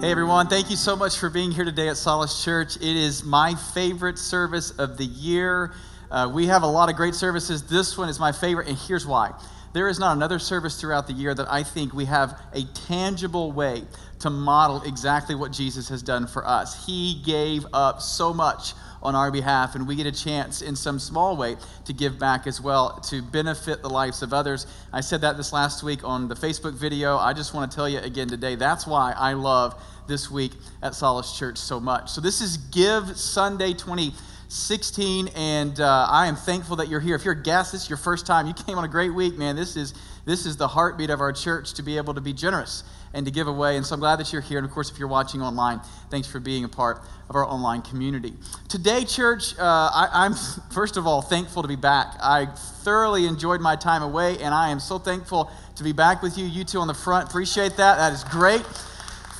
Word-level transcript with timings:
Hey 0.00 0.12
everyone, 0.12 0.46
thank 0.46 0.70
you 0.70 0.76
so 0.76 0.94
much 0.94 1.18
for 1.18 1.28
being 1.28 1.50
here 1.50 1.64
today 1.64 1.88
at 1.88 1.96
Solace 1.96 2.44
Church. 2.44 2.76
It 2.76 2.84
is 2.84 3.24
my 3.24 3.56
favorite 3.56 4.16
service 4.16 4.70
of 4.70 4.96
the 4.96 5.04
year. 5.04 5.72
Uh, 6.08 6.30
we 6.32 6.46
have 6.46 6.62
a 6.62 6.68
lot 6.68 6.88
of 6.88 6.94
great 6.94 7.16
services. 7.16 7.64
This 7.64 7.98
one 7.98 8.08
is 8.08 8.20
my 8.20 8.30
favorite, 8.30 8.68
and 8.68 8.78
here's 8.78 9.04
why. 9.04 9.32
There 9.72 9.88
is 9.88 9.98
not 9.98 10.16
another 10.16 10.38
service 10.38 10.80
throughout 10.80 11.08
the 11.08 11.14
year 11.14 11.34
that 11.34 11.50
I 11.50 11.64
think 11.64 11.94
we 11.94 12.04
have 12.04 12.40
a 12.52 12.62
tangible 12.86 13.50
way 13.50 13.82
to 14.20 14.30
model 14.30 14.82
exactly 14.82 15.34
what 15.34 15.50
Jesus 15.50 15.88
has 15.88 16.00
done 16.00 16.28
for 16.28 16.46
us. 16.46 16.86
He 16.86 17.20
gave 17.26 17.66
up 17.72 18.00
so 18.00 18.32
much 18.32 18.74
on 19.02 19.14
our 19.14 19.30
behalf, 19.30 19.74
and 19.74 19.86
we 19.86 19.96
get 19.96 20.06
a 20.06 20.12
chance 20.12 20.62
in 20.62 20.74
some 20.76 20.98
small 20.98 21.36
way 21.36 21.56
to 21.84 21.92
give 21.92 22.18
back 22.18 22.46
as 22.46 22.60
well 22.60 22.98
to 23.08 23.22
benefit 23.22 23.82
the 23.82 23.88
lives 23.88 24.22
of 24.22 24.32
others. 24.32 24.66
I 24.92 25.00
said 25.00 25.20
that 25.20 25.36
this 25.36 25.52
last 25.52 25.82
week 25.82 26.04
on 26.04 26.28
the 26.28 26.34
Facebook 26.34 26.74
video. 26.74 27.16
I 27.16 27.32
just 27.32 27.54
want 27.54 27.70
to 27.70 27.74
tell 27.74 27.88
you 27.88 27.98
again 27.98 28.28
today 28.28 28.54
that's 28.54 28.86
why 28.86 29.12
I 29.16 29.34
love 29.34 29.80
this 30.06 30.30
week 30.30 30.52
at 30.82 30.94
Solace 30.94 31.38
Church 31.38 31.58
so 31.58 31.78
much. 31.78 32.10
So, 32.10 32.20
this 32.20 32.40
is 32.40 32.56
Give 32.56 33.16
Sunday 33.16 33.72
2016, 33.72 35.28
and 35.28 35.78
uh, 35.80 36.06
I 36.10 36.26
am 36.26 36.36
thankful 36.36 36.76
that 36.76 36.88
you're 36.88 37.00
here. 37.00 37.14
If 37.14 37.24
you're 37.24 37.34
a 37.34 37.42
guest, 37.42 37.72
this 37.72 37.84
is 37.84 37.90
your 37.90 37.98
first 37.98 38.26
time, 38.26 38.46
you 38.46 38.54
came 38.54 38.78
on 38.78 38.84
a 38.84 38.88
great 38.88 39.14
week, 39.14 39.36
man. 39.36 39.54
This 39.54 39.76
is, 39.76 39.94
this 40.24 40.46
is 40.46 40.56
the 40.56 40.68
heartbeat 40.68 41.10
of 41.10 41.20
our 41.20 41.32
church 41.32 41.74
to 41.74 41.82
be 41.82 41.96
able 41.96 42.14
to 42.14 42.20
be 42.20 42.32
generous 42.32 42.82
and 43.14 43.26
to 43.26 43.32
give 43.32 43.48
away. 43.48 43.76
And 43.76 43.84
so 43.84 43.94
I'm 43.94 44.00
glad 44.00 44.16
that 44.16 44.32
you're 44.32 44.42
here. 44.42 44.58
And 44.58 44.66
of 44.66 44.72
course, 44.72 44.90
if 44.90 44.98
you're 44.98 45.08
watching 45.08 45.42
online, 45.42 45.80
thanks 46.10 46.28
for 46.28 46.40
being 46.40 46.64
a 46.64 46.68
part 46.68 47.02
of 47.28 47.36
our 47.36 47.44
online 47.44 47.82
community. 47.82 48.34
Today, 48.68 49.04
church, 49.04 49.58
uh, 49.58 49.62
I, 49.62 50.26
am 50.26 50.34
first 50.72 50.96
of 50.96 51.06
all 51.06 51.22
thankful 51.22 51.62
to 51.62 51.68
be 51.68 51.76
back. 51.76 52.14
I 52.22 52.46
thoroughly 52.84 53.26
enjoyed 53.26 53.60
my 53.60 53.76
time 53.76 54.02
away, 54.02 54.38
and 54.38 54.54
I 54.54 54.70
am 54.70 54.80
so 54.80 54.98
thankful 54.98 55.50
to 55.76 55.84
be 55.84 55.92
back 55.92 56.22
with 56.22 56.38
you. 56.38 56.46
You 56.46 56.64
two 56.64 56.78
on 56.78 56.88
the 56.88 56.94
front, 56.94 57.28
appreciate 57.28 57.76
that. 57.76 57.96
That 57.96 58.12
is 58.12 58.24
great. 58.24 58.64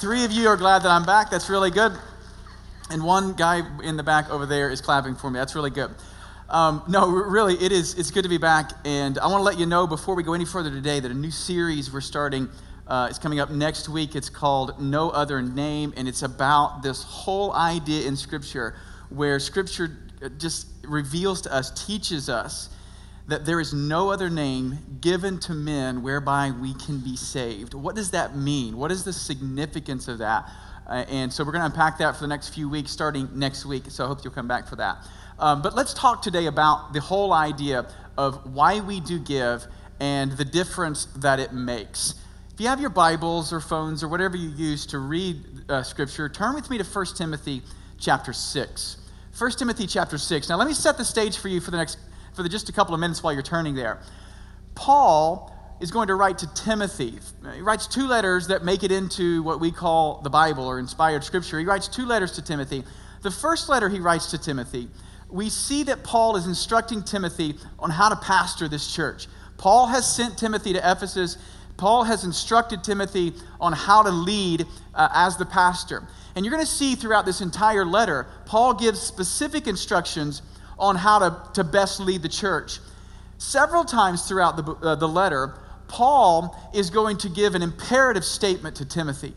Three 0.01 0.25
of 0.25 0.33
you 0.33 0.48
are 0.48 0.57
glad 0.57 0.83
that 0.83 0.91
I'm 0.91 1.05
back. 1.05 1.31
That's 1.31 1.51
really 1.51 1.70
good. 1.70 1.92
And 2.91 3.05
one 3.05 3.35
guy 3.35 3.62
in 3.83 3.97
the 3.97 4.03
back 4.03 4.31
over 4.31 4.47
there 4.47 4.70
is 4.70 4.81
clapping 4.81 5.14
for 5.14 5.31
me. 5.31 5.39
That's 5.39 5.55
really 5.55 5.70
good. 5.70 5.91
Um, 6.48 6.83
no, 6.89 7.11
really, 7.11 7.55
it 7.55 7.73
is. 7.73 7.95
It's 7.95 8.11
good 8.11 8.23
to 8.23 8.29
be 8.29 8.39
back. 8.39 8.70
And 8.85 9.19
I 9.19 9.27
want 9.27 9.41
to 9.41 9.45
let 9.45 9.59
you 9.59 9.67
know 9.67 9.87
before 9.87 10.14
we 10.14 10.23
go 10.23 10.33
any 10.33 10.47
further 10.47 10.70
today 10.70 10.98
that 10.98 11.11
a 11.11 11.14
new 11.14 11.31
series 11.31 11.92
we're 11.92 12.01
starting 12.01 12.48
uh, 12.89 13.06
it's 13.11 13.19
coming 13.19 13.39
up 13.39 13.50
next 13.50 13.89
week. 13.89 14.17
It's 14.17 14.31
called 14.31 14.81
No 14.81 15.11
Other 15.11 15.42
Name, 15.42 15.92
and 15.97 16.08
it's 16.08 16.22
about 16.22 16.83
this 16.83 17.03
whole 17.03 17.53
idea 17.53 18.08
in 18.08 18.17
Scripture 18.17 18.75
where 19.11 19.39
Scripture 19.39 19.97
just 20.39 20.67
reveals 20.83 21.42
to 21.42 21.55
us, 21.55 21.86
teaches 21.86 22.28
us 22.28 22.70
that 23.28 23.45
there 23.45 23.61
is 23.61 23.75
no 23.75 24.11
other 24.11 24.30
name 24.30 24.78
given 25.03 25.39
to 25.39 25.53
men 25.53 26.03
whereby 26.03 26.50
we 26.50 26.72
can 26.75 26.98
be 26.98 27.14
saved. 27.14 27.75
What 27.75 27.95
does 27.95 28.11
that 28.12 28.36
mean? 28.36 28.77
What 28.77 28.91
is 28.91 29.05
the 29.05 29.12
significance 29.12 30.08
of 30.08 30.19
that? 30.19 30.48
Uh, 30.86 31.05
and 31.11 31.30
so 31.30 31.45
we're 31.45 31.52
going 31.52 31.61
to 31.61 31.67
unpack 31.67 31.98
that 31.98 32.14
for 32.14 32.23
the 32.23 32.28
next 32.28 32.55
few 32.55 32.70
weeks, 32.70 32.91
starting 32.91 33.28
next 33.34 33.67
week. 33.67 33.84
So 33.89 34.05
I 34.05 34.06
hope 34.08 34.25
you'll 34.25 34.33
come 34.33 34.48
back 34.48 34.67
for 34.67 34.77
that. 34.77 35.06
Um, 35.39 35.61
but 35.61 35.77
let's 35.77 35.92
talk 35.92 36.23
today 36.23 36.47
about 36.47 36.95
the 36.95 37.00
whole 37.00 37.34
idea 37.34 37.86
of 38.17 38.55
why 38.55 38.80
we 38.80 38.98
do 38.98 39.19
give 39.19 39.67
and 40.00 40.33
the 40.33 40.45
difference 40.45 41.05
that 41.17 41.39
it 41.39 41.52
makes. 41.52 42.14
If 42.59 42.62
you 42.62 42.69
have 42.70 42.81
your 42.81 42.91
Bibles 42.91 43.53
or 43.53 43.61
phones 43.61 44.03
or 44.03 44.09
whatever 44.09 44.37
you 44.37 44.48
use 44.48 44.84
to 44.87 44.98
read 44.98 45.45
uh, 45.69 45.84
Scripture, 45.84 46.28
turn 46.28 46.56
with 46.56 46.69
me 46.70 46.78
to 46.78 46.83
1 46.83 47.06
Timothy 47.14 47.62
chapter 48.01 48.33
6. 48.33 48.97
1 49.39 49.51
Timothy 49.53 49.87
chapter 49.87 50.19
6. 50.19 50.48
Now, 50.48 50.56
let 50.56 50.67
me 50.67 50.75
set 50.75 50.98
the 50.98 51.05
stage 51.05 51.36
for 51.36 51.47
you 51.47 51.61
for 51.61 51.70
the 51.70 51.77
next, 51.77 51.98
for 52.34 52.42
the, 52.42 52.48
just 52.48 52.69
a 52.69 52.73
couple 52.73 52.95
of 52.95 53.01
minutes 53.01 53.23
while 53.23 53.33
you're 53.33 53.45
turning 53.45 53.77
there. 53.77 54.01
Paul 54.75 55.55
is 55.81 55.92
going 55.92 56.09
to 56.09 56.17
write 56.17 56.39
to 56.39 56.53
Timothy. 56.55 57.20
He 57.55 57.61
writes 57.61 57.86
two 57.86 58.09
letters 58.09 58.48
that 58.48 58.64
make 58.64 58.83
it 58.83 58.91
into 58.91 59.41
what 59.45 59.61
we 59.61 59.70
call 59.70 60.20
the 60.23 60.31
Bible 60.31 60.67
or 60.67 60.81
inspired 60.81 61.23
Scripture. 61.23 61.61
He 61.61 61.64
writes 61.64 61.86
two 61.86 62.07
letters 62.07 62.33
to 62.33 62.42
Timothy. 62.42 62.83
The 63.23 63.30
first 63.30 63.69
letter 63.69 63.89
he 63.89 64.01
writes 64.01 64.33
to 64.33 64.39
Timothy, 64.39 64.89
we 65.30 65.48
see 65.48 65.85
that 65.85 66.02
Paul 66.02 66.35
is 66.35 66.48
instructing 66.48 67.05
Timothy 67.05 67.55
on 67.79 67.90
how 67.90 68.08
to 68.08 68.17
pastor 68.17 68.67
this 68.67 68.92
church. 68.92 69.29
Paul 69.58 69.86
has 69.86 70.13
sent 70.13 70.36
Timothy 70.39 70.73
to 70.73 70.79
Ephesus 70.79 71.39
Paul 71.78 72.05
has 72.05 72.24
instructed 72.24 72.84
Timothy 72.84 73.33
on 73.61 73.72
how 73.72 74.02
to 74.02 74.11
lead 74.11 74.66
uh, 74.94 75.08
as 75.14 75.36
the 75.36 75.46
pastor. 75.46 76.06
And 76.34 76.44
you're 76.44 76.52
going 76.52 76.64
to 76.64 76.70
see 76.70 76.96
throughout 76.96 77.24
this 77.24 77.40
entire 77.40 77.86
letter, 77.86 78.27
Paul 78.44 78.74
gives 78.74 79.00
specific 79.00 79.66
instructions 79.66 80.42
on 80.78 80.96
how 80.96 81.20
to, 81.20 81.50
to 81.55 81.64
best 81.64 82.00
lead 82.00 82.22
the 82.22 82.28
church. 82.28 82.80
Several 83.39 83.84
times 83.84 84.27
throughout 84.27 84.56
the, 84.56 84.72
uh, 84.86 84.94
the 84.96 85.08
letter, 85.08 85.55
Paul 85.86 86.56
is 86.74 86.90
going 86.90 87.16
to 87.18 87.28
give 87.28 87.55
an 87.55 87.62
imperative 87.62 88.24
statement 88.24 88.77
to 88.77 88.84
Timothy. 88.84 89.33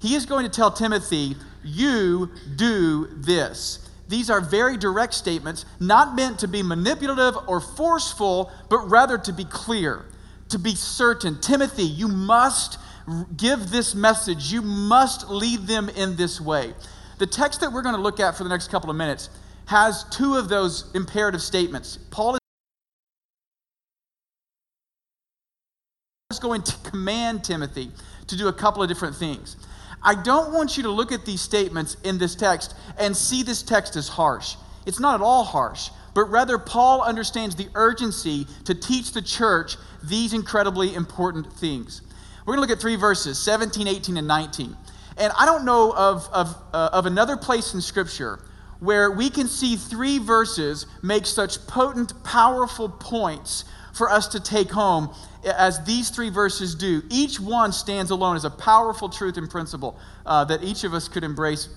He 0.00 0.14
is 0.14 0.26
going 0.26 0.44
to 0.44 0.50
tell 0.50 0.72
Timothy, 0.72 1.36
You 1.64 2.30
do 2.56 3.08
this. 3.14 3.88
These 4.08 4.28
are 4.28 4.40
very 4.40 4.76
direct 4.76 5.14
statements, 5.14 5.64
not 5.80 6.14
meant 6.14 6.40
to 6.40 6.48
be 6.48 6.62
manipulative 6.62 7.36
or 7.48 7.60
forceful, 7.60 8.50
but 8.68 8.78
rather 8.88 9.18
to 9.18 9.32
be 9.32 9.44
clear 9.44 10.04
to 10.48 10.58
be 10.58 10.74
certain. 10.74 11.40
Timothy, 11.40 11.84
you 11.84 12.08
must 12.08 12.78
give 13.36 13.70
this 13.70 13.94
message. 13.94 14.52
You 14.52 14.62
must 14.62 15.28
lead 15.28 15.66
them 15.66 15.88
in 15.90 16.16
this 16.16 16.40
way. 16.40 16.74
The 17.18 17.26
text 17.26 17.60
that 17.60 17.72
we're 17.72 17.82
going 17.82 17.94
to 17.94 18.00
look 18.00 18.20
at 18.20 18.36
for 18.36 18.44
the 18.44 18.50
next 18.50 18.70
couple 18.70 18.90
of 18.90 18.96
minutes 18.96 19.30
has 19.66 20.04
two 20.10 20.36
of 20.36 20.48
those 20.48 20.90
imperative 20.94 21.42
statements. 21.42 21.98
Paul 22.10 22.36
is 26.30 26.38
going 26.38 26.62
to 26.62 26.76
command 26.90 27.42
Timothy 27.44 27.90
to 28.26 28.36
do 28.36 28.48
a 28.48 28.52
couple 28.52 28.82
of 28.82 28.88
different 28.88 29.16
things. 29.16 29.56
I 30.02 30.14
don't 30.14 30.52
want 30.52 30.76
you 30.76 30.82
to 30.84 30.90
look 30.90 31.10
at 31.10 31.24
these 31.24 31.40
statements 31.40 31.96
in 32.04 32.18
this 32.18 32.34
text 32.34 32.74
and 32.98 33.16
see 33.16 33.42
this 33.42 33.62
text 33.62 33.96
as 33.96 34.08
harsh. 34.08 34.56
It's 34.84 35.00
not 35.00 35.16
at 35.16 35.20
all 35.20 35.42
harsh 35.42 35.90
but 36.16 36.30
rather 36.30 36.56
Paul 36.56 37.02
understands 37.02 37.56
the 37.56 37.68
urgency 37.74 38.46
to 38.64 38.74
teach 38.74 39.12
the 39.12 39.20
church 39.20 39.76
these 40.02 40.32
incredibly 40.32 40.94
important 40.94 41.52
things. 41.52 42.00
We're 42.46 42.56
going 42.56 42.66
to 42.66 42.72
look 42.72 42.78
at 42.78 42.80
three 42.80 42.96
verses 42.96 43.38
17, 43.38 43.86
18, 43.86 44.16
and 44.16 44.26
19. 44.26 44.74
And 45.18 45.30
I 45.38 45.44
don't 45.44 45.66
know 45.66 45.92
of, 45.94 46.26
of, 46.32 46.56
uh, 46.72 46.88
of 46.94 47.04
another 47.04 47.36
place 47.36 47.74
in 47.74 47.82
Scripture 47.82 48.42
where 48.80 49.10
we 49.10 49.28
can 49.28 49.46
see 49.46 49.76
three 49.76 50.18
verses 50.18 50.86
make 51.02 51.26
such 51.26 51.66
potent, 51.66 52.14
powerful 52.24 52.88
points 52.88 53.66
for 53.92 54.10
us 54.10 54.26
to 54.28 54.40
take 54.40 54.70
home 54.70 55.14
as 55.44 55.84
these 55.84 56.08
three 56.08 56.30
verses 56.30 56.74
do. 56.74 57.02
Each 57.10 57.38
one 57.38 57.72
stands 57.72 58.10
alone 58.10 58.36
as 58.36 58.46
a 58.46 58.50
powerful 58.50 59.10
truth 59.10 59.36
and 59.36 59.50
principle 59.50 59.98
uh, 60.24 60.46
that 60.46 60.64
each 60.64 60.82
of 60.82 60.94
us 60.94 61.08
could 61.08 61.24
embrace 61.24 61.68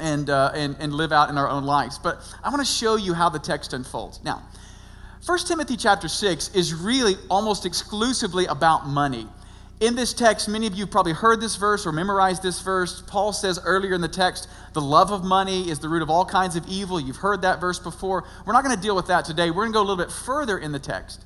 and, 0.00 0.30
uh, 0.30 0.52
and, 0.54 0.76
and 0.78 0.92
live 0.92 1.12
out 1.12 1.30
in 1.30 1.38
our 1.38 1.48
own 1.48 1.64
lives. 1.64 1.98
But 1.98 2.20
I 2.42 2.50
want 2.50 2.60
to 2.60 2.72
show 2.72 2.96
you 2.96 3.14
how 3.14 3.28
the 3.28 3.38
text 3.38 3.72
unfolds. 3.72 4.20
Now, 4.24 4.42
1 5.24 5.38
Timothy 5.40 5.76
chapter 5.76 6.08
6 6.08 6.54
is 6.54 6.74
really 6.74 7.14
almost 7.28 7.66
exclusively 7.66 8.46
about 8.46 8.86
money. 8.86 9.26
In 9.80 9.94
this 9.94 10.12
text, 10.12 10.48
many 10.48 10.66
of 10.66 10.74
you 10.74 10.86
probably 10.86 11.12
heard 11.12 11.40
this 11.40 11.54
verse 11.54 11.86
or 11.86 11.92
memorized 11.92 12.42
this 12.42 12.60
verse. 12.60 13.02
Paul 13.06 13.32
says 13.32 13.60
earlier 13.64 13.94
in 13.94 14.00
the 14.00 14.08
text, 14.08 14.48
the 14.72 14.80
love 14.80 15.12
of 15.12 15.22
money 15.22 15.70
is 15.70 15.78
the 15.78 15.88
root 15.88 16.02
of 16.02 16.10
all 16.10 16.24
kinds 16.24 16.56
of 16.56 16.66
evil. 16.66 16.98
You've 16.98 17.16
heard 17.16 17.42
that 17.42 17.60
verse 17.60 17.78
before. 17.78 18.24
We're 18.44 18.54
not 18.54 18.64
going 18.64 18.74
to 18.74 18.82
deal 18.82 18.96
with 18.96 19.06
that 19.06 19.24
today. 19.24 19.50
We're 19.50 19.62
going 19.64 19.72
to 19.72 19.76
go 19.76 19.80
a 19.80 19.88
little 19.88 20.04
bit 20.04 20.12
further 20.12 20.58
in 20.58 20.72
the 20.72 20.80
text 20.80 21.24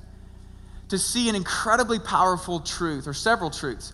to 0.89 0.99
see 0.99 1.29
an 1.29 1.35
incredibly 1.35 1.97
powerful 1.97 2.59
truth, 2.59 3.07
or 3.07 3.13
several 3.13 3.49
truths, 3.49 3.93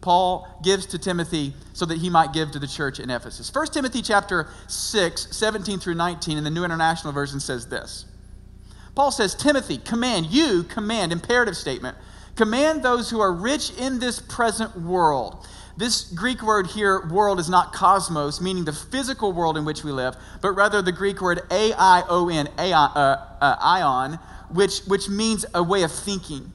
Paul 0.00 0.46
gives 0.62 0.86
to 0.86 0.98
Timothy 0.98 1.54
so 1.72 1.84
that 1.86 1.98
he 1.98 2.08
might 2.08 2.32
give 2.32 2.52
to 2.52 2.58
the 2.58 2.66
church 2.66 3.00
in 3.00 3.10
Ephesus. 3.10 3.52
1 3.52 3.66
Timothy 3.68 4.02
chapter 4.02 4.48
6, 4.68 5.36
17 5.36 5.78
through 5.80 5.94
19 5.94 6.38
in 6.38 6.44
the 6.44 6.50
New 6.50 6.64
International 6.64 7.12
Version 7.12 7.40
says 7.40 7.66
this. 7.66 8.04
Paul 8.94 9.10
says, 9.10 9.34
Timothy, 9.34 9.78
command, 9.78 10.26
you 10.26 10.64
command, 10.64 11.12
imperative 11.12 11.56
statement, 11.56 11.96
command 12.36 12.82
those 12.82 13.10
who 13.10 13.20
are 13.20 13.32
rich 13.32 13.70
in 13.78 13.98
this 13.98 14.20
present 14.20 14.76
world. 14.76 15.46
This 15.76 16.02
Greek 16.02 16.42
word 16.42 16.66
here, 16.66 17.06
world, 17.06 17.38
is 17.38 17.48
not 17.48 17.72
cosmos, 17.72 18.40
meaning 18.40 18.64
the 18.64 18.72
physical 18.72 19.32
world 19.32 19.56
in 19.56 19.64
which 19.64 19.84
we 19.84 19.92
live, 19.92 20.16
but 20.42 20.50
rather 20.52 20.82
the 20.82 20.90
Greek 20.90 21.20
word 21.20 21.40
aion, 21.50 22.02
aion, 22.56 22.96
uh, 22.96 23.16
uh, 23.40 23.56
ion, 23.60 24.18
which, 24.50 24.80
which 24.88 25.08
means 25.08 25.46
a 25.54 25.62
way 25.62 25.84
of 25.84 25.92
thinking. 25.92 26.52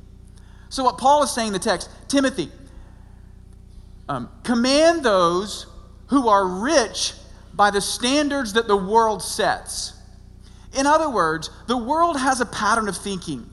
So, 0.68 0.84
what 0.84 0.98
Paul 0.98 1.24
is 1.24 1.31
saying 1.31 1.48
in 1.48 1.54
the 1.54 1.60
text, 1.60 1.89
Timothy, 2.10 2.51
um, 4.10 4.30
command 4.44 5.04
those 5.04 5.68
who 6.08 6.28
are 6.28 6.46
rich 6.46 7.14
by 7.54 7.72
the 7.72 7.82
standards 7.82 8.54
that 8.54 8.68
the 8.68 8.76
world 8.76 9.22
sets. 9.22 9.94
In 10.78 10.88
other 10.88 11.10
words, 11.10 11.50
the 11.68 11.78
world 11.78 12.20
has 12.20 12.42
a 12.42 12.46
pattern 12.46 12.88
of 12.88 12.98
thinking. 12.98 13.50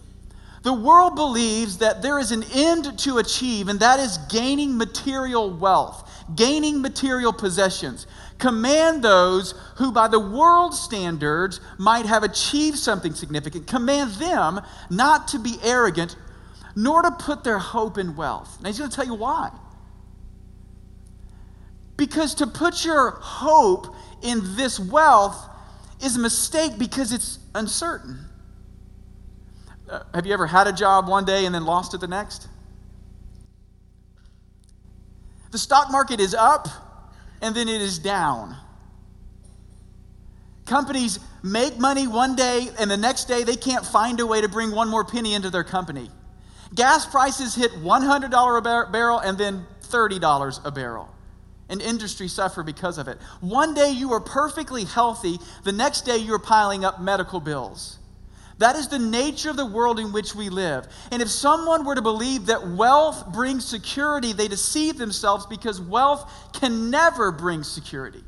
The 0.63 0.73
world 0.73 1.17
believes 1.17 1.79
that 1.79 2.03
there 2.03 2.19
is 2.19 2.33
an 2.33 2.45
end 2.55 2.99
to 3.01 3.19
achieve, 3.19 3.69
and 3.69 3.81
that 3.81 3.99
is 3.99 4.19
gaining 4.31 4.77
material 4.77 5.51
wealth, 5.51 6.11
gaining 6.35 6.83
material 6.83 7.33
possessions. 7.33 8.07
Command 8.39 9.03
those 9.03 9.55
who, 9.77 9.93
by 9.93 10.09
the 10.09 10.21
world 10.21 10.75
standards, 10.75 11.61
might 11.79 12.07
have 12.07 12.23
achieved 12.23 12.79
something 12.79 13.15
significant. 13.15 13.67
Command 13.67 14.13
them 14.13 14.61
not 14.91 15.29
to 15.29 15.39
be 15.39 15.59
arrogant, 15.63 16.17
nor 16.75 17.03
to 17.03 17.11
put 17.11 17.45
their 17.45 17.59
hope 17.59 17.97
in 17.97 18.17
wealth. 18.17 18.59
Now, 18.61 18.69
he's 18.69 18.79
going 18.79 18.91
to 18.91 18.97
tell 18.97 19.07
you 19.07 19.15
why. 19.15 19.51
Because 22.01 22.37
to 22.37 22.47
put 22.47 22.83
your 22.83 23.11
hope 23.21 23.95
in 24.23 24.57
this 24.57 24.81
wealth 24.81 25.37
is 26.03 26.17
a 26.17 26.19
mistake 26.19 26.79
because 26.79 27.13
it's 27.13 27.39
uncertain. 27.55 28.19
Uh, 29.87 30.05
have 30.15 30.25
you 30.25 30.33
ever 30.33 30.47
had 30.47 30.67
a 30.67 30.73
job 30.73 31.09
one 31.09 31.27
day 31.27 31.45
and 31.45 31.55
then 31.55 31.67
lost 31.67 31.93
it 31.93 32.01
the 32.01 32.09
next? 32.09 32.49
The 35.51 35.59
stock 35.59 35.91
market 35.91 36.21
is 36.21 36.33
up 36.33 36.69
and 37.43 37.55
then 37.55 37.69
it 37.69 37.83
is 37.83 37.99
down. 37.99 38.57
Companies 40.65 41.19
make 41.43 41.79
money 41.79 42.09
one 42.09 42.35
day 42.35 42.71
and 42.79 42.91
the 42.91 42.97
next 42.97 43.27
day 43.27 43.43
they 43.43 43.57
can't 43.57 43.85
find 43.85 44.21
a 44.21 44.27
way 44.27 44.41
to 44.41 44.49
bring 44.49 44.71
one 44.71 44.89
more 44.89 45.05
penny 45.05 45.35
into 45.35 45.51
their 45.51 45.65
company. 45.65 46.09
Gas 46.75 47.05
prices 47.05 47.55
hit 47.55 47.73
$100 47.73 48.57
a 48.57 48.63
bar- 48.63 48.91
barrel 48.91 49.19
and 49.19 49.37
then 49.37 49.67
$30 49.83 50.65
a 50.65 50.71
barrel. 50.71 51.15
And 51.71 51.81
industry 51.81 52.29
suffer 52.29 52.63
because 52.63 52.99
of 52.99 53.09
it. 53.09 53.17
One 53.41 53.73
day 53.73 53.91
you 53.91 54.13
are 54.13 54.21
perfectly 54.21 54.85
healthy, 54.85 55.39
the 55.65 55.73
next 55.73 56.03
day 56.03 56.19
you 56.19 56.35
are 56.35 56.39
piling 56.39 56.85
up 56.85 57.01
medical 57.01 57.41
bills. 57.41 57.99
That 58.59 58.77
is 58.77 58.89
the 58.89 58.99
nature 58.99 59.49
of 59.49 59.57
the 59.57 59.65
world 59.65 59.99
in 59.99 60.13
which 60.13 60.35
we 60.35 60.51
live. 60.51 60.87
And 61.11 61.23
if 61.23 61.31
someone 61.31 61.87
were 61.87 61.95
to 61.95 62.03
believe 62.03 62.47
that 62.47 62.69
wealth 62.69 63.33
brings 63.33 63.65
security, 63.65 64.35
they 64.35 64.49
deceive 64.49 64.99
themselves 64.99 65.47
because 65.47 65.81
wealth 65.81 66.31
can 66.53 66.91
never 66.91 67.33
bring 67.33 67.63
security. 67.63 68.23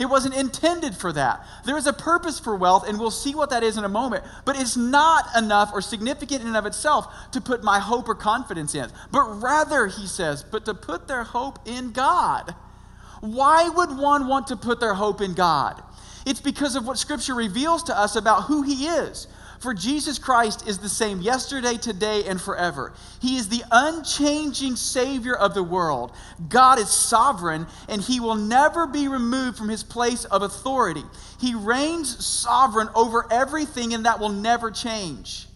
It 0.00 0.06
wasn't 0.06 0.34
intended 0.34 0.96
for 0.96 1.12
that. 1.12 1.46
There 1.64 1.76
is 1.76 1.86
a 1.86 1.92
purpose 1.92 2.40
for 2.40 2.56
wealth, 2.56 2.88
and 2.88 2.98
we'll 2.98 3.12
see 3.12 3.34
what 3.34 3.50
that 3.50 3.62
is 3.62 3.78
in 3.78 3.84
a 3.84 3.88
moment. 3.88 4.24
But 4.44 4.58
it's 4.58 4.76
not 4.76 5.26
enough 5.36 5.70
or 5.72 5.80
significant 5.80 6.40
in 6.40 6.48
and 6.48 6.56
of 6.56 6.66
itself 6.66 7.06
to 7.32 7.40
put 7.40 7.62
my 7.62 7.78
hope 7.78 8.08
or 8.08 8.16
confidence 8.16 8.74
in. 8.74 8.90
But 9.12 9.40
rather, 9.40 9.86
he 9.86 10.06
says, 10.06 10.42
but 10.42 10.64
to 10.64 10.74
put 10.74 11.06
their 11.06 11.22
hope 11.22 11.60
in 11.64 11.92
God. 11.92 12.54
Why 13.20 13.68
would 13.68 13.96
one 13.96 14.26
want 14.26 14.48
to 14.48 14.56
put 14.56 14.80
their 14.80 14.94
hope 14.94 15.20
in 15.20 15.32
God? 15.32 15.80
It's 16.26 16.40
because 16.40 16.74
of 16.74 16.86
what 16.86 16.98
Scripture 16.98 17.34
reveals 17.34 17.84
to 17.84 17.98
us 17.98 18.16
about 18.16 18.44
who 18.44 18.62
He 18.62 18.86
is. 18.86 19.28
For 19.64 19.72
Jesus 19.72 20.18
Christ 20.18 20.68
is 20.68 20.76
the 20.76 20.90
same 20.90 21.22
yesterday, 21.22 21.78
today, 21.78 22.24
and 22.24 22.38
forever. 22.38 22.92
He 23.22 23.38
is 23.38 23.48
the 23.48 23.62
unchanging 23.70 24.76
Savior 24.76 25.34
of 25.34 25.54
the 25.54 25.62
world. 25.62 26.12
God 26.50 26.78
is 26.78 26.90
sovereign, 26.90 27.66
and 27.88 28.02
He 28.02 28.20
will 28.20 28.34
never 28.34 28.86
be 28.86 29.08
removed 29.08 29.56
from 29.56 29.70
His 29.70 29.82
place 29.82 30.26
of 30.26 30.42
authority. 30.42 31.02
He 31.40 31.54
reigns 31.54 32.22
sovereign 32.22 32.90
over 32.94 33.26
everything, 33.32 33.94
and 33.94 34.04
that 34.04 34.20
will 34.20 34.28
never 34.28 34.70
change. 34.70 35.46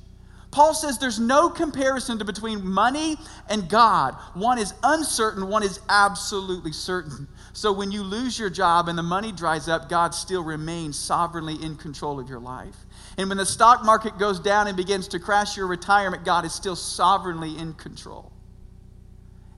Paul 0.51 0.73
says 0.73 0.97
there's 0.97 1.21
no 1.21 1.51
comparison 1.51 2.17
between 2.17 2.67
money 2.67 3.19
and 3.51 3.69
God. 3.69 4.15
One 4.33 4.57
is 4.57 4.73
uncertain, 4.83 5.49
one 5.49 5.63
is 5.63 5.81
absolutely 5.91 6.73
certain. 6.73 7.29
So 7.53 7.73
when 7.73 7.93
you 7.93 8.03
lose 8.03 8.39
your 8.39 8.49
job 8.49 8.89
and 8.89 8.97
the 8.97 9.03
money 9.03 9.33
dries 9.33 9.69
up, 9.69 9.91
God 9.91 10.15
still 10.15 10.43
remains 10.43 10.99
sovereignly 10.99 11.63
in 11.63 11.77
control 11.77 12.19
of 12.19 12.29
your 12.31 12.41
life. 12.41 12.87
And 13.19 13.29
when 13.29 13.39
the 13.39 13.47
stock 13.47 13.85
market 13.85 14.17
goes 14.17 14.39
down 14.39 14.69
and 14.69 14.77
begins 14.77 15.09
to 15.09 15.19
crash 15.19 15.57
your 15.57 15.67
retirement, 15.67 16.25
God 16.25 16.45
is 16.45 16.55
still 16.55 16.77
sovereignly 16.77 17.59
in 17.59 17.75
control. 17.75 18.33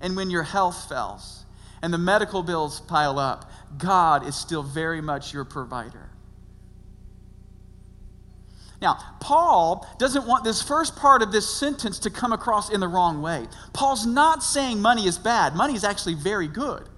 And 0.01 0.17
when 0.17 0.31
your 0.31 0.43
health 0.43 0.89
fails 0.89 1.45
and 1.83 1.93
the 1.93 1.99
medical 1.99 2.43
bills 2.43 2.81
pile 2.81 3.19
up, 3.19 3.51
God 3.77 4.27
is 4.27 4.35
still 4.35 4.63
very 4.63 5.03
much 5.03 5.35
your 5.35 5.45
provider. 5.45 6.09
Now, 8.81 8.99
Paul 9.21 9.87
doesn't 9.99 10.27
want 10.27 10.43
this 10.43 10.63
first 10.63 10.97
part 10.97 11.21
of 11.21 11.31
this 11.31 11.47
sentence 11.47 11.99
to 11.99 12.11
come 12.11 12.33
across 12.33 12.71
in 12.71 12.81
the 12.81 12.89
wrong 12.89 13.21
way. 13.21 13.47
Paul's 13.75 14.07
not 14.07 14.43
saying 14.43 14.81
money 14.81 15.07
is 15.07 15.19
bad, 15.19 15.55
money 15.55 15.75
is 15.75 15.85
actually 15.85 16.15
very 16.15 16.49
good. 16.49 16.89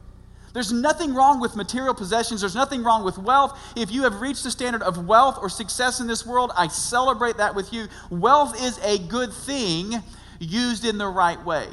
There's 0.52 0.72
nothing 0.72 1.14
wrong 1.14 1.40
with 1.40 1.56
material 1.56 1.94
possessions. 1.94 2.40
There's 2.40 2.54
nothing 2.54 2.84
wrong 2.84 3.04
with 3.04 3.16
wealth. 3.16 3.58
If 3.76 3.90
you 3.90 4.02
have 4.02 4.20
reached 4.20 4.44
the 4.44 4.50
standard 4.50 4.82
of 4.82 5.06
wealth 5.06 5.38
or 5.40 5.49
success 5.49 6.00
in 6.00 6.06
this 6.06 6.26
world, 6.26 6.52
I 6.56 6.69
celebrate 6.69 7.38
that 7.38 7.54
with 7.54 7.72
you. 7.72 7.87
Wealth 8.10 8.62
is 8.62 8.78
a 8.78 8.99
good 8.99 9.32
thing 9.32 10.02
used 10.38 10.84
in 10.84 10.99
the 10.99 11.08
right 11.08 11.43
way. 11.44 11.69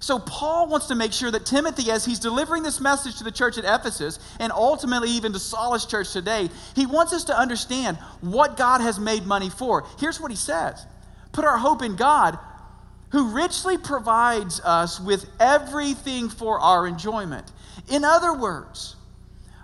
So, 0.00 0.18
Paul 0.18 0.66
wants 0.66 0.86
to 0.86 0.96
make 0.96 1.12
sure 1.12 1.30
that 1.30 1.46
Timothy, 1.46 1.92
as 1.92 2.04
he's 2.04 2.18
delivering 2.18 2.64
this 2.64 2.80
message 2.80 3.18
to 3.18 3.24
the 3.24 3.30
church 3.30 3.56
at 3.56 3.64
Ephesus 3.64 4.18
and 4.40 4.50
ultimately 4.50 5.10
even 5.10 5.32
to 5.32 5.38
Solace 5.38 5.86
Church 5.86 6.12
today, 6.12 6.50
he 6.74 6.86
wants 6.86 7.12
us 7.12 7.22
to 7.24 7.38
understand 7.38 7.98
what 8.20 8.56
God 8.56 8.80
has 8.80 8.98
made 8.98 9.24
money 9.24 9.48
for. 9.48 9.86
Here's 10.00 10.20
what 10.20 10.32
he 10.32 10.36
says 10.36 10.84
Put 11.30 11.44
our 11.44 11.56
hope 11.56 11.82
in 11.82 11.94
God 11.94 12.36
who 13.12 13.28
richly 13.28 13.78
provides 13.78 14.60
us 14.60 14.98
with 14.98 15.26
everything 15.38 16.28
for 16.28 16.58
our 16.58 16.86
enjoyment. 16.86 17.52
In 17.88 18.04
other 18.04 18.32
words, 18.32 18.96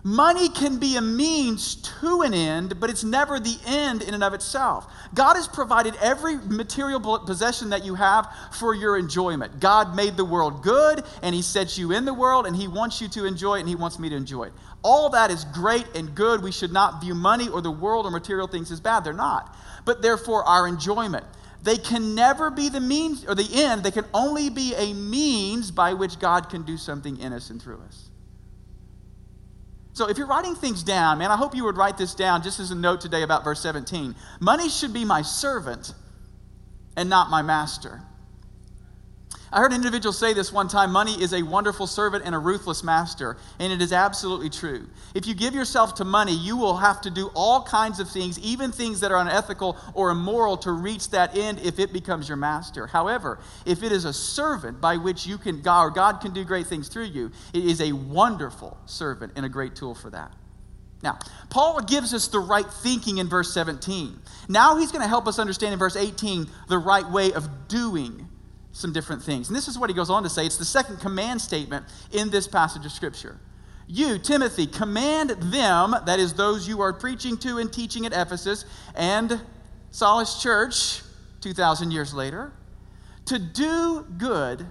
money 0.04 0.50
can 0.50 0.78
be 0.78 0.96
a 0.96 1.00
means 1.00 1.76
to 1.76 2.20
an 2.22 2.34
end, 2.34 2.78
but 2.78 2.90
it's 2.90 3.04
never 3.04 3.40
the 3.40 3.56
end 3.66 4.02
in 4.02 4.12
and 4.12 4.22
of 4.22 4.34
itself. 4.34 4.86
God 5.14 5.34
has 5.36 5.48
provided 5.48 5.94
every 6.02 6.36
material 6.36 7.00
possession 7.20 7.70
that 7.70 7.86
you 7.86 7.94
have 7.94 8.28
for 8.52 8.74
your 8.74 8.98
enjoyment. 8.98 9.60
God 9.60 9.96
made 9.96 10.18
the 10.18 10.26
world 10.26 10.62
good, 10.62 11.02
and 11.22 11.34
He 11.34 11.40
sets 11.40 11.78
you 11.78 11.92
in 11.92 12.04
the 12.04 12.14
world, 12.14 12.46
and 12.46 12.54
He 12.54 12.68
wants 12.68 13.00
you 13.00 13.08
to 13.08 13.24
enjoy 13.24 13.56
it, 13.56 13.60
and 13.60 13.68
He 13.68 13.74
wants 13.74 13.98
me 13.98 14.10
to 14.10 14.16
enjoy 14.16 14.44
it. 14.44 14.52
All 14.82 15.08
that 15.10 15.30
is 15.30 15.44
great 15.46 15.86
and 15.94 16.14
good. 16.14 16.42
We 16.42 16.52
should 16.52 16.72
not 16.72 17.00
view 17.00 17.14
money 17.14 17.48
or 17.48 17.62
the 17.62 17.70
world 17.70 18.04
or 18.04 18.10
material 18.10 18.46
things 18.46 18.70
as 18.70 18.80
bad. 18.80 19.04
They're 19.04 19.14
not. 19.14 19.56
But 19.86 20.02
therefore, 20.02 20.44
our 20.44 20.68
enjoyment. 20.68 21.24
They 21.62 21.76
can 21.76 22.14
never 22.14 22.50
be 22.50 22.68
the 22.68 22.80
means 22.80 23.24
or 23.24 23.34
the 23.34 23.48
end. 23.52 23.82
They 23.82 23.90
can 23.90 24.04
only 24.14 24.48
be 24.48 24.74
a 24.74 24.94
means 24.94 25.70
by 25.70 25.94
which 25.94 26.18
God 26.18 26.48
can 26.48 26.62
do 26.62 26.76
something 26.76 27.18
in 27.18 27.32
us 27.32 27.50
and 27.50 27.60
through 27.60 27.80
us. 27.80 28.10
So 29.92 30.08
if 30.08 30.16
you're 30.16 30.28
writing 30.28 30.54
things 30.54 30.84
down, 30.84 31.18
man, 31.18 31.32
I 31.32 31.36
hope 31.36 31.56
you 31.56 31.64
would 31.64 31.76
write 31.76 31.98
this 31.98 32.14
down 32.14 32.42
just 32.42 32.60
as 32.60 32.70
a 32.70 32.76
note 32.76 33.00
today 33.00 33.22
about 33.22 33.42
verse 33.42 33.60
17. 33.60 34.14
Money 34.38 34.68
should 34.68 34.92
be 34.92 35.04
my 35.04 35.22
servant 35.22 35.92
and 36.96 37.10
not 37.10 37.30
my 37.30 37.42
master. 37.42 38.02
I 39.50 39.60
heard 39.60 39.72
an 39.72 39.76
individual 39.76 40.12
say 40.12 40.34
this 40.34 40.52
one 40.52 40.68
time 40.68 40.92
money 40.92 41.20
is 41.22 41.32
a 41.32 41.42
wonderful 41.42 41.86
servant 41.86 42.24
and 42.26 42.34
a 42.34 42.38
ruthless 42.38 42.84
master, 42.84 43.36
and 43.58 43.72
it 43.72 43.80
is 43.80 43.92
absolutely 43.92 44.50
true. 44.50 44.86
If 45.14 45.26
you 45.26 45.34
give 45.34 45.54
yourself 45.54 45.94
to 45.96 46.04
money, 46.04 46.34
you 46.34 46.56
will 46.56 46.76
have 46.76 47.00
to 47.02 47.10
do 47.10 47.30
all 47.34 47.62
kinds 47.62 47.98
of 47.98 48.10
things, 48.10 48.38
even 48.40 48.72
things 48.72 49.00
that 49.00 49.10
are 49.10 49.20
unethical 49.20 49.78
or 49.94 50.10
immoral, 50.10 50.58
to 50.58 50.72
reach 50.72 51.10
that 51.10 51.36
end 51.36 51.60
if 51.60 51.78
it 51.78 51.92
becomes 51.92 52.28
your 52.28 52.36
master. 52.36 52.86
However, 52.86 53.38
if 53.64 53.82
it 53.82 53.90
is 53.90 54.04
a 54.04 54.12
servant 54.12 54.80
by 54.80 54.96
which 54.96 55.26
you 55.26 55.38
can, 55.38 55.62
God, 55.62 55.82
or 55.84 55.90
God 55.90 56.20
can 56.20 56.34
do 56.34 56.44
great 56.44 56.66
things 56.66 56.88
through 56.88 57.06
you, 57.06 57.30
it 57.54 57.64
is 57.64 57.80
a 57.80 57.92
wonderful 57.92 58.76
servant 58.84 59.32
and 59.36 59.46
a 59.46 59.48
great 59.48 59.74
tool 59.74 59.94
for 59.94 60.10
that. 60.10 60.32
Now, 61.02 61.18
Paul 61.48 61.80
gives 61.82 62.12
us 62.12 62.26
the 62.28 62.40
right 62.40 62.66
thinking 62.66 63.18
in 63.18 63.28
verse 63.28 63.54
17. 63.54 64.18
Now 64.48 64.76
he's 64.76 64.90
going 64.90 65.02
to 65.02 65.08
help 65.08 65.28
us 65.28 65.38
understand 65.38 65.72
in 65.72 65.78
verse 65.78 65.96
18 65.96 66.48
the 66.68 66.78
right 66.78 67.08
way 67.08 67.32
of 67.32 67.68
doing 67.68 68.28
some 68.72 68.92
different 68.92 69.22
things. 69.22 69.48
And 69.48 69.56
this 69.56 69.68
is 69.68 69.78
what 69.78 69.90
he 69.90 69.94
goes 69.94 70.10
on 70.10 70.22
to 70.22 70.28
say. 70.28 70.46
It's 70.46 70.56
the 70.56 70.64
second 70.64 71.00
command 71.00 71.40
statement 71.40 71.86
in 72.12 72.30
this 72.30 72.46
passage 72.46 72.84
of 72.84 72.92
Scripture. 72.92 73.38
You, 73.86 74.18
Timothy, 74.18 74.66
command 74.66 75.30
them, 75.30 75.94
that 76.04 76.20
is, 76.20 76.34
those 76.34 76.68
you 76.68 76.82
are 76.82 76.92
preaching 76.92 77.38
to 77.38 77.56
and 77.56 77.72
teaching 77.72 78.04
at 78.04 78.12
Ephesus 78.12 78.66
and 78.94 79.40
Solace 79.90 80.42
Church 80.42 81.00
2,000 81.40 81.90
years 81.90 82.12
later, 82.12 82.52
to 83.24 83.38
do 83.38 84.06
good, 84.18 84.66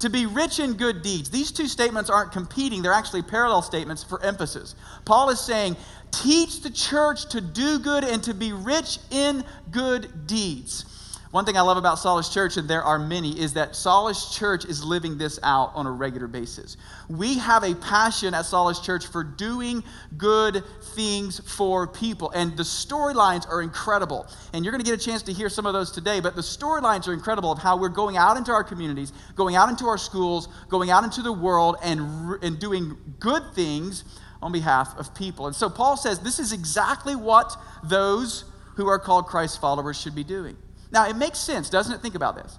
to 0.00 0.10
be 0.10 0.26
rich 0.26 0.58
in 0.58 0.72
good 0.74 1.02
deeds. 1.02 1.30
These 1.30 1.52
two 1.52 1.68
statements 1.68 2.10
aren't 2.10 2.32
competing, 2.32 2.82
they're 2.82 2.92
actually 2.92 3.22
parallel 3.22 3.62
statements 3.62 4.02
for 4.02 4.20
emphasis. 4.24 4.74
Paul 5.04 5.30
is 5.30 5.40
saying, 5.40 5.76
teach 6.10 6.62
the 6.62 6.70
church 6.70 7.28
to 7.30 7.40
do 7.40 7.78
good 7.78 8.02
and 8.02 8.22
to 8.24 8.34
be 8.34 8.52
rich 8.52 8.98
in 9.12 9.44
good 9.70 10.26
deeds. 10.26 10.84
One 11.32 11.46
thing 11.46 11.56
I 11.56 11.62
love 11.62 11.78
about 11.78 11.98
Solace 11.98 12.28
Church, 12.28 12.58
and 12.58 12.68
there 12.68 12.82
are 12.82 12.98
many, 12.98 13.40
is 13.40 13.54
that 13.54 13.74
Solace 13.74 14.36
Church 14.36 14.66
is 14.66 14.84
living 14.84 15.16
this 15.16 15.40
out 15.42 15.72
on 15.74 15.86
a 15.86 15.90
regular 15.90 16.26
basis. 16.26 16.76
We 17.08 17.38
have 17.38 17.64
a 17.64 17.74
passion 17.74 18.34
at 18.34 18.44
Solace 18.44 18.80
Church 18.80 19.06
for 19.06 19.24
doing 19.24 19.82
good 20.18 20.62
things 20.94 21.40
for 21.56 21.86
people, 21.86 22.30
and 22.32 22.54
the 22.54 22.64
storylines 22.64 23.48
are 23.48 23.62
incredible. 23.62 24.26
And 24.52 24.62
you're 24.62 24.72
going 24.72 24.84
to 24.84 24.90
get 24.90 25.00
a 25.00 25.02
chance 25.02 25.22
to 25.22 25.32
hear 25.32 25.48
some 25.48 25.64
of 25.64 25.72
those 25.72 25.90
today, 25.90 26.20
but 26.20 26.36
the 26.36 26.42
storylines 26.42 27.08
are 27.08 27.14
incredible 27.14 27.50
of 27.50 27.58
how 27.58 27.78
we're 27.78 27.88
going 27.88 28.18
out 28.18 28.36
into 28.36 28.52
our 28.52 28.62
communities, 28.62 29.14
going 29.34 29.56
out 29.56 29.70
into 29.70 29.86
our 29.86 29.96
schools, 29.96 30.50
going 30.68 30.90
out 30.90 31.02
into 31.02 31.22
the 31.22 31.32
world, 31.32 31.76
and, 31.82 32.42
and 32.42 32.58
doing 32.58 32.94
good 33.20 33.42
things 33.54 34.04
on 34.42 34.52
behalf 34.52 34.94
of 34.98 35.14
people. 35.14 35.46
And 35.46 35.56
so 35.56 35.70
Paul 35.70 35.96
says 35.96 36.18
this 36.18 36.38
is 36.38 36.52
exactly 36.52 37.16
what 37.16 37.56
those 37.82 38.44
who 38.74 38.86
are 38.86 38.98
called 38.98 39.24
Christ 39.28 39.62
followers 39.62 39.98
should 39.98 40.14
be 40.14 40.24
doing. 40.24 40.58
Now, 40.92 41.08
it 41.08 41.16
makes 41.16 41.38
sense, 41.38 41.70
doesn't 41.70 41.92
it? 41.92 42.00
Think 42.00 42.14
about 42.14 42.36
this. 42.36 42.58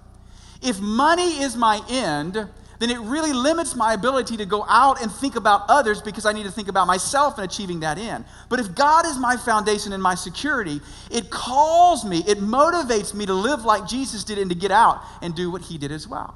If 0.60 0.80
money 0.80 1.40
is 1.40 1.56
my 1.56 1.80
end, 1.88 2.48
then 2.80 2.90
it 2.90 2.98
really 2.98 3.32
limits 3.32 3.76
my 3.76 3.94
ability 3.94 4.36
to 4.38 4.46
go 4.46 4.66
out 4.68 5.00
and 5.00 5.10
think 5.10 5.36
about 5.36 5.62
others 5.68 6.02
because 6.02 6.26
I 6.26 6.32
need 6.32 6.42
to 6.42 6.50
think 6.50 6.68
about 6.68 6.86
myself 6.86 7.38
and 7.38 7.44
achieving 7.44 7.80
that 7.80 7.96
end. 7.96 8.24
But 8.48 8.60
if 8.60 8.74
God 8.74 9.06
is 9.06 9.16
my 9.16 9.36
foundation 9.36 9.92
and 9.92 10.02
my 10.02 10.16
security, 10.16 10.80
it 11.10 11.30
calls 11.30 12.04
me, 12.04 12.24
it 12.26 12.38
motivates 12.38 13.14
me 13.14 13.24
to 13.26 13.34
live 13.34 13.64
like 13.64 13.86
Jesus 13.86 14.24
did 14.24 14.38
and 14.38 14.50
to 14.50 14.56
get 14.56 14.72
out 14.72 15.02
and 15.22 15.34
do 15.34 15.50
what 15.50 15.62
he 15.62 15.78
did 15.78 15.92
as 15.92 16.08
well. 16.08 16.34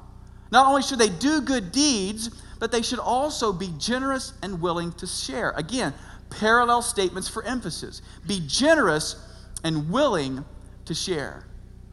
Not 0.51 0.65
only 0.65 0.81
should 0.81 0.99
they 0.99 1.09
do 1.09 1.41
good 1.41 1.71
deeds, 1.71 2.29
but 2.59 2.71
they 2.71 2.81
should 2.81 2.99
also 2.99 3.51
be 3.53 3.73
generous 3.77 4.33
and 4.41 4.61
willing 4.61 4.91
to 4.93 5.07
share. 5.07 5.51
Again, 5.51 5.93
parallel 6.29 6.81
statements 6.81 7.27
for 7.27 7.43
emphasis. 7.43 8.01
Be 8.25 8.41
generous 8.47 9.15
and 9.63 9.89
willing 9.89 10.45
to 10.85 10.93
share. 10.93 11.45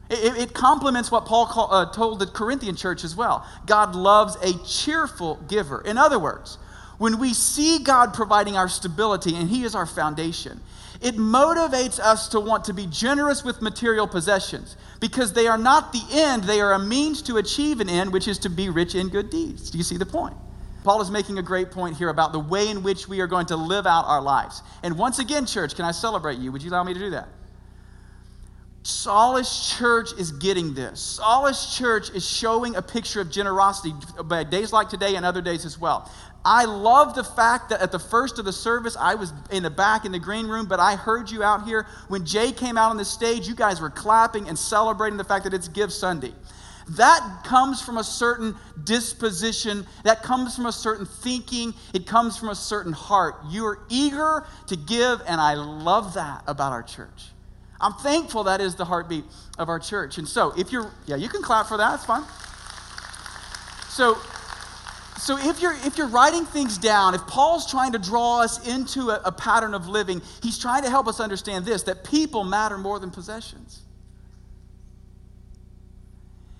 It, 0.08 0.36
it 0.38 0.54
complements 0.54 1.10
what 1.10 1.26
Paul 1.26 1.46
call, 1.46 1.72
uh, 1.72 1.92
told 1.92 2.18
the 2.20 2.26
Corinthian 2.26 2.76
church 2.76 3.02
as 3.04 3.16
well. 3.16 3.46
God 3.66 3.94
loves 3.94 4.36
a 4.36 4.52
cheerful 4.64 5.36
giver. 5.48 5.80
In 5.80 5.98
other 5.98 6.18
words, 6.18 6.58
when 6.98 7.18
we 7.18 7.34
see 7.34 7.80
God 7.82 8.14
providing 8.14 8.56
our 8.56 8.68
stability 8.68 9.34
and 9.34 9.48
He 9.48 9.64
is 9.64 9.74
our 9.74 9.86
foundation, 9.86 10.60
it 11.02 11.16
motivates 11.16 11.98
us 11.98 12.28
to 12.28 12.40
want 12.40 12.64
to 12.64 12.72
be 12.72 12.86
generous 12.86 13.44
with 13.44 13.60
material 13.60 14.06
possessions 14.06 14.76
because 15.00 15.32
they 15.32 15.46
are 15.46 15.58
not 15.58 15.92
the 15.92 16.02
end, 16.10 16.44
they 16.44 16.60
are 16.60 16.72
a 16.72 16.78
means 16.78 17.20
to 17.22 17.36
achieve 17.36 17.80
an 17.80 17.88
end, 17.88 18.12
which 18.12 18.28
is 18.28 18.38
to 18.40 18.48
be 18.48 18.70
rich 18.70 18.94
in 18.94 19.08
good 19.08 19.28
deeds. 19.28 19.70
Do 19.70 19.78
you 19.78 19.84
see 19.84 19.98
the 19.98 20.06
point? 20.06 20.36
Paul 20.84 21.02
is 21.02 21.10
making 21.10 21.38
a 21.38 21.42
great 21.42 21.72
point 21.72 21.96
here 21.96 22.08
about 22.10 22.32
the 22.32 22.38
way 22.38 22.68
in 22.70 22.82
which 22.82 23.08
we 23.08 23.20
are 23.20 23.26
going 23.26 23.46
to 23.46 23.56
live 23.56 23.86
out 23.86 24.04
our 24.06 24.22
lives. 24.22 24.62
And 24.84 24.96
once 24.96 25.18
again, 25.18 25.44
church, 25.44 25.74
can 25.74 25.84
I 25.84 25.90
celebrate 25.90 26.38
you? 26.38 26.52
Would 26.52 26.62
you 26.62 26.70
allow 26.70 26.84
me 26.84 26.94
to 26.94 27.00
do 27.00 27.10
that? 27.10 27.28
Solace 28.86 29.76
Church 29.76 30.12
is 30.12 30.30
getting 30.30 30.72
this. 30.72 31.00
Solace 31.00 31.76
Church 31.76 32.08
is 32.10 32.24
showing 32.24 32.76
a 32.76 32.82
picture 32.82 33.20
of 33.20 33.32
generosity 33.32 33.92
by 34.26 34.44
days 34.44 34.72
like 34.72 34.88
today 34.88 35.16
and 35.16 35.26
other 35.26 35.42
days 35.42 35.64
as 35.64 35.76
well. 35.76 36.08
I 36.44 36.66
love 36.66 37.16
the 37.16 37.24
fact 37.24 37.70
that 37.70 37.82
at 37.82 37.90
the 37.90 37.98
first 37.98 38.38
of 38.38 38.44
the 38.44 38.52
service, 38.52 38.96
I 38.96 39.16
was 39.16 39.32
in 39.50 39.64
the 39.64 39.70
back 39.70 40.04
in 40.04 40.12
the 40.12 40.20
green 40.20 40.46
room, 40.46 40.66
but 40.66 40.78
I 40.78 40.94
heard 40.94 41.28
you 41.28 41.42
out 41.42 41.64
here. 41.64 41.88
When 42.06 42.24
Jay 42.24 42.52
came 42.52 42.78
out 42.78 42.90
on 42.90 42.96
the 42.96 43.04
stage, 43.04 43.48
you 43.48 43.56
guys 43.56 43.80
were 43.80 43.90
clapping 43.90 44.48
and 44.48 44.56
celebrating 44.56 45.16
the 45.16 45.24
fact 45.24 45.42
that 45.44 45.52
it's 45.52 45.66
Give 45.66 45.92
Sunday. 45.92 46.32
That 46.90 47.42
comes 47.44 47.82
from 47.82 47.98
a 47.98 48.04
certain 48.04 48.54
disposition, 48.84 49.84
that 50.04 50.22
comes 50.22 50.54
from 50.54 50.66
a 50.66 50.72
certain 50.72 51.06
thinking, 51.06 51.74
it 51.92 52.06
comes 52.06 52.36
from 52.36 52.50
a 52.50 52.54
certain 52.54 52.92
heart. 52.92 53.34
You 53.50 53.66
are 53.66 53.80
eager 53.88 54.46
to 54.68 54.76
give, 54.76 55.22
and 55.26 55.40
I 55.40 55.54
love 55.54 56.14
that 56.14 56.44
about 56.46 56.70
our 56.70 56.84
church. 56.84 57.32
I'm 57.80 57.94
thankful 57.94 58.44
that 58.44 58.60
is 58.60 58.74
the 58.74 58.84
heartbeat 58.84 59.24
of 59.58 59.68
our 59.68 59.78
church. 59.78 60.18
And 60.18 60.26
so, 60.26 60.52
if 60.56 60.72
you're, 60.72 60.90
yeah, 61.06 61.16
you 61.16 61.28
can 61.28 61.42
clap 61.42 61.66
for 61.66 61.76
that, 61.76 61.94
it's 61.94 62.04
fine. 62.04 62.24
So, 63.88 64.18
so 65.18 65.38
if 65.38 65.60
you're 65.60 65.74
if 65.84 65.96
you're 65.98 66.08
writing 66.08 66.44
things 66.44 66.78
down 66.78 67.14
if 67.14 67.26
paul's 67.26 67.68
trying 67.68 67.92
to 67.92 67.98
draw 67.98 68.42
us 68.42 68.66
into 68.68 69.10
a, 69.10 69.20
a, 69.24 69.32
pattern 69.32 69.74
of 69.74 69.88
living 69.88 70.20
he's 70.42 70.58
trying 70.58 70.82
to 70.82 70.90
help 70.90 71.08
us 71.08 71.20
understand 71.20 71.64
this 71.64 71.84
that 71.84 72.04
people 72.04 72.44
matter 72.44 72.76
more 72.76 72.98
than 72.98 73.10
possessions 73.10 73.82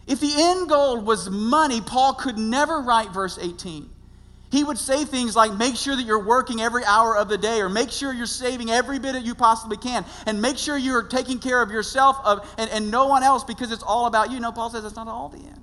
if 0.06 0.20
the 0.20 0.32
end 0.34 0.68
goal 0.68 0.98
was 1.00 1.28
money 1.28 1.80
paul 1.80 2.14
could 2.14 2.38
never 2.38 2.80
write 2.80 3.10
verse 3.10 3.38
18 3.38 3.88
he 4.50 4.62
would 4.62 4.78
say 4.78 5.04
things 5.04 5.34
like, 5.34 5.52
make 5.54 5.76
sure 5.76 5.96
that 5.96 6.04
you're 6.04 6.24
working 6.24 6.60
every 6.60 6.84
hour 6.84 7.16
of 7.16 7.28
the 7.28 7.38
day, 7.38 7.60
or 7.60 7.68
make 7.68 7.90
sure 7.90 8.12
you're 8.12 8.26
saving 8.26 8.70
every 8.70 8.98
bit 8.98 9.12
that 9.12 9.24
you 9.24 9.34
possibly 9.34 9.76
can, 9.76 10.04
and 10.26 10.40
make 10.40 10.56
sure 10.56 10.76
you're 10.76 11.02
taking 11.02 11.38
care 11.38 11.60
of 11.60 11.70
yourself 11.70 12.16
of, 12.24 12.48
and, 12.56 12.70
and 12.70 12.90
no 12.90 13.08
one 13.08 13.22
else 13.22 13.42
because 13.42 13.72
it's 13.72 13.82
all 13.82 14.06
about 14.06 14.30
you. 14.30 14.38
No, 14.38 14.52
Paul 14.52 14.70
says 14.70 14.84
it's 14.84 14.96
not 14.96 15.08
all 15.08 15.28
the 15.28 15.38
end. 15.38 15.62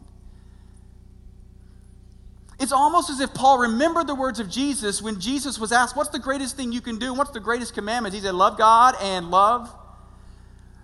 It's 2.60 2.72
almost 2.72 3.10
as 3.10 3.20
if 3.20 3.34
Paul 3.34 3.60
remembered 3.60 4.08
the 4.08 4.16
words 4.16 4.40
of 4.40 4.50
Jesus 4.50 5.02
when 5.02 5.20
Jesus 5.20 5.58
was 5.58 5.72
asked, 5.72 5.96
What's 5.96 6.12
the 6.12 6.20
greatest 6.20 6.56
thing 6.56 6.72
you 6.72 6.82
can 6.82 6.98
do? 6.98 7.14
What's 7.14 7.32
the 7.32 7.40
greatest 7.40 7.74
commandment? 7.74 8.14
He 8.14 8.22
said, 8.22 8.36
Love 8.36 8.58
God 8.58 8.96
and 9.02 9.32
love. 9.32 9.74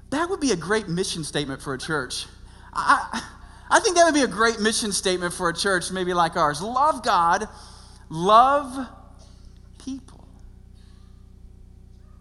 That 0.09 0.29
would 0.29 0.39
be 0.39 0.51
a 0.51 0.57
great 0.57 0.89
mission 0.89 1.23
statement 1.23 1.61
for 1.61 1.73
a 1.73 1.77
church. 1.77 2.25
I, 2.73 3.21
I 3.69 3.79
think 3.79 3.95
that 3.95 4.05
would 4.05 4.15
be 4.15 4.23
a 4.23 4.27
great 4.27 4.59
mission 4.59 4.91
statement 4.91 5.33
for 5.33 5.47
a 5.47 5.53
church, 5.53 5.91
maybe 5.91 6.13
like 6.13 6.35
ours. 6.35 6.61
Love 6.61 7.03
God 7.03 7.47
Love 8.09 8.87
people. 9.83 10.27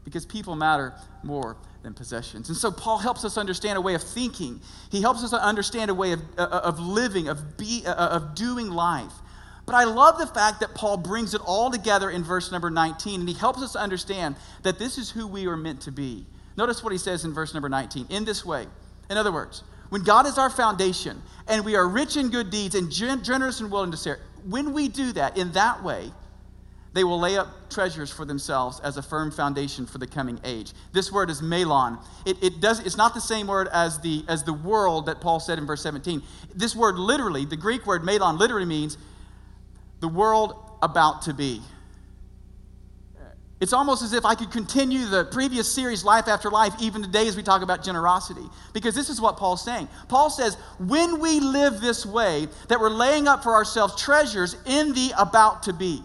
Because 0.05 0.25
people 0.25 0.57
matter 0.57 0.95
more 1.23 1.57
than 1.83 1.95
possessions. 1.95 2.49
And 2.49 2.57
so 2.57 2.71
Paul 2.71 2.99
helps 2.99 3.25
us 3.25 3.37
understand 3.37 3.79
a 3.79 3.81
way 3.81 3.95
of 3.95 4.03
thinking. 4.03 4.61
He 4.91 5.01
helps 5.01 5.23
us 5.23 5.33
understand 5.33 5.91
a 5.91 5.95
way 5.95 6.13
of, 6.13 6.23
uh, 6.37 6.47
of 6.65 6.81
living, 6.81 7.29
of, 7.29 7.57
be, 7.57 7.85
uh, 7.87 7.95
of 7.95 8.35
doing 8.35 8.71
life. 8.71 9.13
But 9.67 9.75
I 9.75 9.85
love 9.85 10.19
the 10.19 10.27
fact 10.27 10.61
that 10.61 10.75
Paul 10.75 10.97
brings 10.97 11.35
it 11.35 11.43
all 11.45 11.71
together 11.71 12.09
in 12.09 12.25
verse 12.25 12.51
number 12.51 12.71
19, 12.71 13.21
and 13.21 13.29
he 13.29 13.35
helps 13.35 13.61
us 13.61 13.77
understand 13.77 14.37
that 14.63 14.79
this 14.79 14.97
is 14.97 15.11
who 15.11 15.27
we 15.27 15.47
are 15.47 15.59
meant 15.59 15.83
to 15.83 15.93
be. 15.93 16.25
Notice 16.57 16.83
what 16.83 16.91
he 16.91 16.99
says 16.99 17.25
in 17.25 17.35
verse 17.35 17.53
number 17.53 17.69
19 17.69 18.07
in 18.09 18.25
this 18.25 18.45
way. 18.47 18.67
In 19.11 19.17
other 19.17 19.31
words, 19.31 19.63
when 19.91 20.03
God 20.03 20.27
is 20.27 20.39
our 20.39 20.51
foundation 20.51 21.23
and 21.47 21.65
we 21.65 21.77
are 21.77 21.87
rich 21.87 22.17
in 22.17 22.31
good 22.31 22.51
deeds 22.51 22.75
and 22.75 22.91
generous 22.91 23.61
and 23.61 23.71
willing 23.71 23.91
to 23.91 23.97
share, 23.97 24.19
when 24.47 24.73
we 24.73 24.89
do 24.89 25.13
that 25.13 25.37
in 25.37 25.53
that 25.53 25.83
way, 25.83 26.13
they 26.95 27.05
will 27.05 27.21
lay 27.21 27.37
up 27.37 27.71
treasures 27.71 28.11
for 28.11 28.25
themselves 28.25 28.81
as 28.81 28.97
a 28.97 29.03
firm 29.03 29.31
foundation 29.31 29.87
for 29.87 29.99
the 29.99 30.07
coming 30.07 30.41
age. 30.43 30.73
This 30.93 31.13
word 31.13 31.31
is 31.31 31.43
mellon. 31.43 31.99
It, 32.25 32.43
it 32.43 32.61
does, 32.61 32.81
it's 32.81 32.97
not 32.97 33.15
the 33.15 33.21
same 33.21 33.47
word 33.47 33.69
as 33.73 34.01
the, 34.01 34.25
as 34.27 34.43
the 34.43 34.55
world 34.55 35.07
that 35.07 35.21
Paul 35.21 35.39
said 35.39 35.59
in 35.59 35.67
verse 35.67 35.83
17. 35.83 36.23
This 36.55 36.75
word 36.75 36.99
literally, 36.99 37.45
the 37.45 37.57
Greek 37.57 37.87
word 37.87 38.05
mellon, 38.05 38.39
literally 38.39 38.67
means 38.67 38.97
the 40.01 40.09
world 40.09 40.57
about 40.83 41.23
to 41.23 41.35
be. 41.35 41.61
It's 43.61 43.73
almost 43.73 44.03
as 44.03 44.13
if 44.13 44.25
I 44.25 44.37
could 44.37 44.53
continue 44.53 45.07
the 45.07 45.25
previous 45.25 45.71
series, 45.71 46.05
Life 46.05 46.29
After 46.29 46.49
Life, 46.49 46.75
even 46.81 47.03
today 47.03 47.27
as 47.27 47.37
we 47.37 47.43
talk 47.43 47.63
about 47.63 47.83
generosity. 47.83 48.45
Because 48.73 48.95
this 48.95 49.11
is 49.11 49.21
what 49.21 49.37
Paul's 49.37 49.65
saying. 49.65 49.89
Paul 50.09 50.31
says, 50.31 50.55
when 50.79 51.19
we 51.19 51.41
live 51.41 51.81
this 51.81 52.07
way, 52.07 52.47
that 52.69 52.79
we're 52.79 52.89
laying 52.89 53.27
up 53.27 53.43
for 53.43 53.55
ourselves 53.55 54.01
treasures 54.01 54.57
in 54.65 54.93
the 54.93 55.13
about 55.19 55.65
to 55.65 55.73
be. 55.73 56.03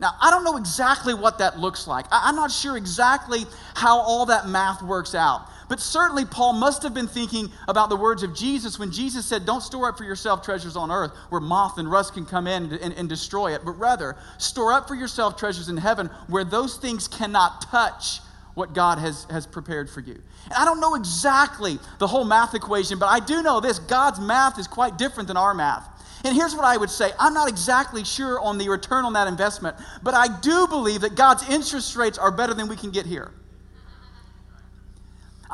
Now, 0.00 0.12
I 0.20 0.30
don't 0.30 0.44
know 0.44 0.56
exactly 0.56 1.14
what 1.14 1.38
that 1.38 1.58
looks 1.58 1.86
like. 1.86 2.06
I'm 2.10 2.36
not 2.36 2.50
sure 2.50 2.76
exactly 2.76 3.44
how 3.74 4.00
all 4.00 4.26
that 4.26 4.48
math 4.48 4.82
works 4.82 5.14
out. 5.14 5.48
But 5.68 5.80
certainly, 5.80 6.24
Paul 6.24 6.54
must 6.54 6.82
have 6.82 6.94
been 6.94 7.08
thinking 7.08 7.50
about 7.68 7.88
the 7.88 7.96
words 7.96 8.22
of 8.22 8.34
Jesus 8.34 8.78
when 8.78 8.90
Jesus 8.90 9.24
said, 9.26 9.46
Don't 9.46 9.62
store 9.62 9.88
up 9.88 9.98
for 9.98 10.04
yourself 10.04 10.42
treasures 10.42 10.76
on 10.76 10.90
earth 10.90 11.12
where 11.30 11.40
moth 11.40 11.78
and 11.78 11.90
rust 11.90 12.14
can 12.14 12.26
come 12.26 12.46
in 12.46 12.64
and, 12.64 12.72
and, 12.74 12.94
and, 12.94 13.08
destroy 13.08 13.54
it, 13.54 13.62
but 13.64 13.72
rather 13.72 14.16
store 14.38 14.72
up 14.72 14.88
for 14.88 14.94
yourself 14.94 15.36
treasures 15.36 15.68
in 15.68 15.76
heaven 15.76 16.08
where 16.28 16.44
those 16.44 16.76
things 16.76 17.08
cannot 17.08 17.62
touch 17.62 18.20
what 18.54 18.72
God 18.72 18.98
has, 18.98 19.24
has 19.30 19.46
prepared 19.46 19.90
for 19.90 20.00
you. 20.00 20.14
And 20.44 20.54
I 20.54 20.64
don't 20.64 20.80
know 20.80 20.94
exactly 20.94 21.78
the 21.98 22.06
whole 22.06 22.24
math 22.24 22.54
equation, 22.54 22.98
but 22.98 23.06
I 23.06 23.20
do 23.20 23.42
know 23.42 23.60
this 23.60 23.78
God's 23.78 24.20
math 24.20 24.58
is 24.58 24.66
quite 24.66 24.98
different 24.98 25.28
than 25.28 25.36
our 25.36 25.54
math. 25.54 25.88
And 26.24 26.34
here's 26.34 26.54
what 26.54 26.64
I 26.64 26.76
would 26.76 26.90
say 26.90 27.10
I'm 27.18 27.34
not 27.34 27.48
exactly 27.48 28.04
sure 28.04 28.40
on 28.40 28.58
the 28.58 28.68
return 28.68 29.04
on 29.04 29.12
that 29.14 29.28
investment, 29.28 29.76
but 30.02 30.14
I 30.14 30.26
do 30.40 30.66
believe 30.66 31.02
that 31.02 31.14
God's 31.14 31.48
interest 31.48 31.96
rates 31.96 32.18
are 32.18 32.30
better 32.30 32.54
than 32.54 32.68
we 32.68 32.76
can 32.76 32.90
get 32.90 33.06
here. 33.06 33.32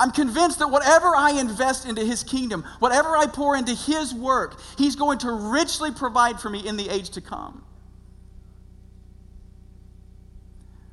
I'm 0.01 0.11
convinced 0.11 0.59
that 0.61 0.69
whatever 0.69 1.15
I 1.15 1.33
invest 1.33 1.87
into 1.87 2.03
His 2.03 2.25
kingdom, 2.25 2.65
whatever 2.79 3.17
I 3.17 3.27
pour 3.27 3.55
into 3.55 3.75
His 3.75 4.15
work, 4.15 4.59
He's 4.79 4.97
going 4.97 5.19
to 5.19 5.31
richly 5.31 5.93
provide 5.93 6.41
for 6.41 6.49
me 6.49 6.67
in 6.67 6.79
the 6.79 6.89
age 6.89 7.11
to 7.11 7.21
come. 7.21 7.63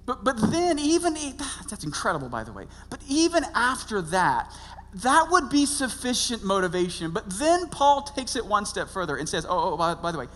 But, 0.05 0.23
but 0.23 0.51
then, 0.51 0.77
even, 0.77 1.13
that's 1.69 1.85
incredible, 1.85 2.27
by 2.27 2.43
the 2.43 2.51
way, 2.51 2.65
but 2.89 2.99
even 3.07 3.45
after 3.55 4.01
that, 4.01 4.53
that 4.95 5.27
would 5.31 5.49
be 5.49 5.65
sufficient 5.65 6.43
motivation. 6.43 7.11
But 7.11 7.29
then 7.29 7.69
Paul 7.69 8.01
takes 8.01 8.35
it 8.35 8.45
one 8.45 8.65
step 8.65 8.89
further 8.89 9.15
and 9.15 9.27
says, 9.27 9.45
oh, 9.45 9.73
oh 9.73 9.77
by, 9.77 9.93
by 9.95 10.11
the 10.11 10.19
way, 10.19 10.27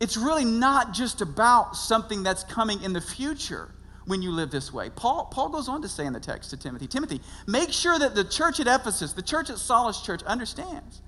it's 0.00 0.16
really 0.16 0.44
not 0.44 0.92
just 0.94 1.20
about 1.20 1.76
something 1.76 2.22
that's 2.22 2.44
coming 2.44 2.82
in 2.82 2.92
the 2.92 3.00
future 3.00 3.70
when 4.08 4.22
you 4.22 4.32
live 4.32 4.50
this 4.50 4.72
way. 4.72 4.90
Paul, 4.90 5.26
Paul 5.26 5.50
goes 5.50 5.68
on 5.68 5.82
to 5.82 5.88
say 5.88 6.06
in 6.06 6.14
the 6.14 6.20
text 6.20 6.50
to 6.50 6.56
Timothy 6.56 6.86
Timothy, 6.86 7.20
make 7.46 7.72
sure 7.72 7.98
that 7.98 8.14
the 8.14 8.24
church 8.24 8.58
at 8.58 8.66
Ephesus, 8.66 9.12
the 9.12 9.22
church 9.22 9.50
at 9.50 9.58
Solace 9.58 10.00
Church, 10.00 10.22
understands 10.24 11.02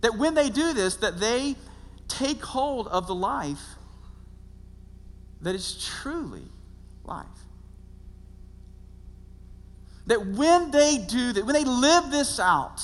that 0.00 0.16
when 0.16 0.34
they 0.34 0.48
do 0.48 0.72
this, 0.72 0.96
that 0.96 1.18
they 1.18 1.56
take 2.08 2.42
hold 2.42 2.86
of 2.88 3.06
the 3.06 3.14
life 3.14 3.62
that 5.40 5.54
is 5.54 5.84
truly 5.84 6.44
life. 7.04 7.26
That 10.06 10.24
when 10.24 10.70
they 10.70 10.98
do 10.98 11.32
that, 11.32 11.44
when 11.44 11.54
they 11.54 11.64
live 11.64 12.10
this 12.10 12.38
out, 12.38 12.80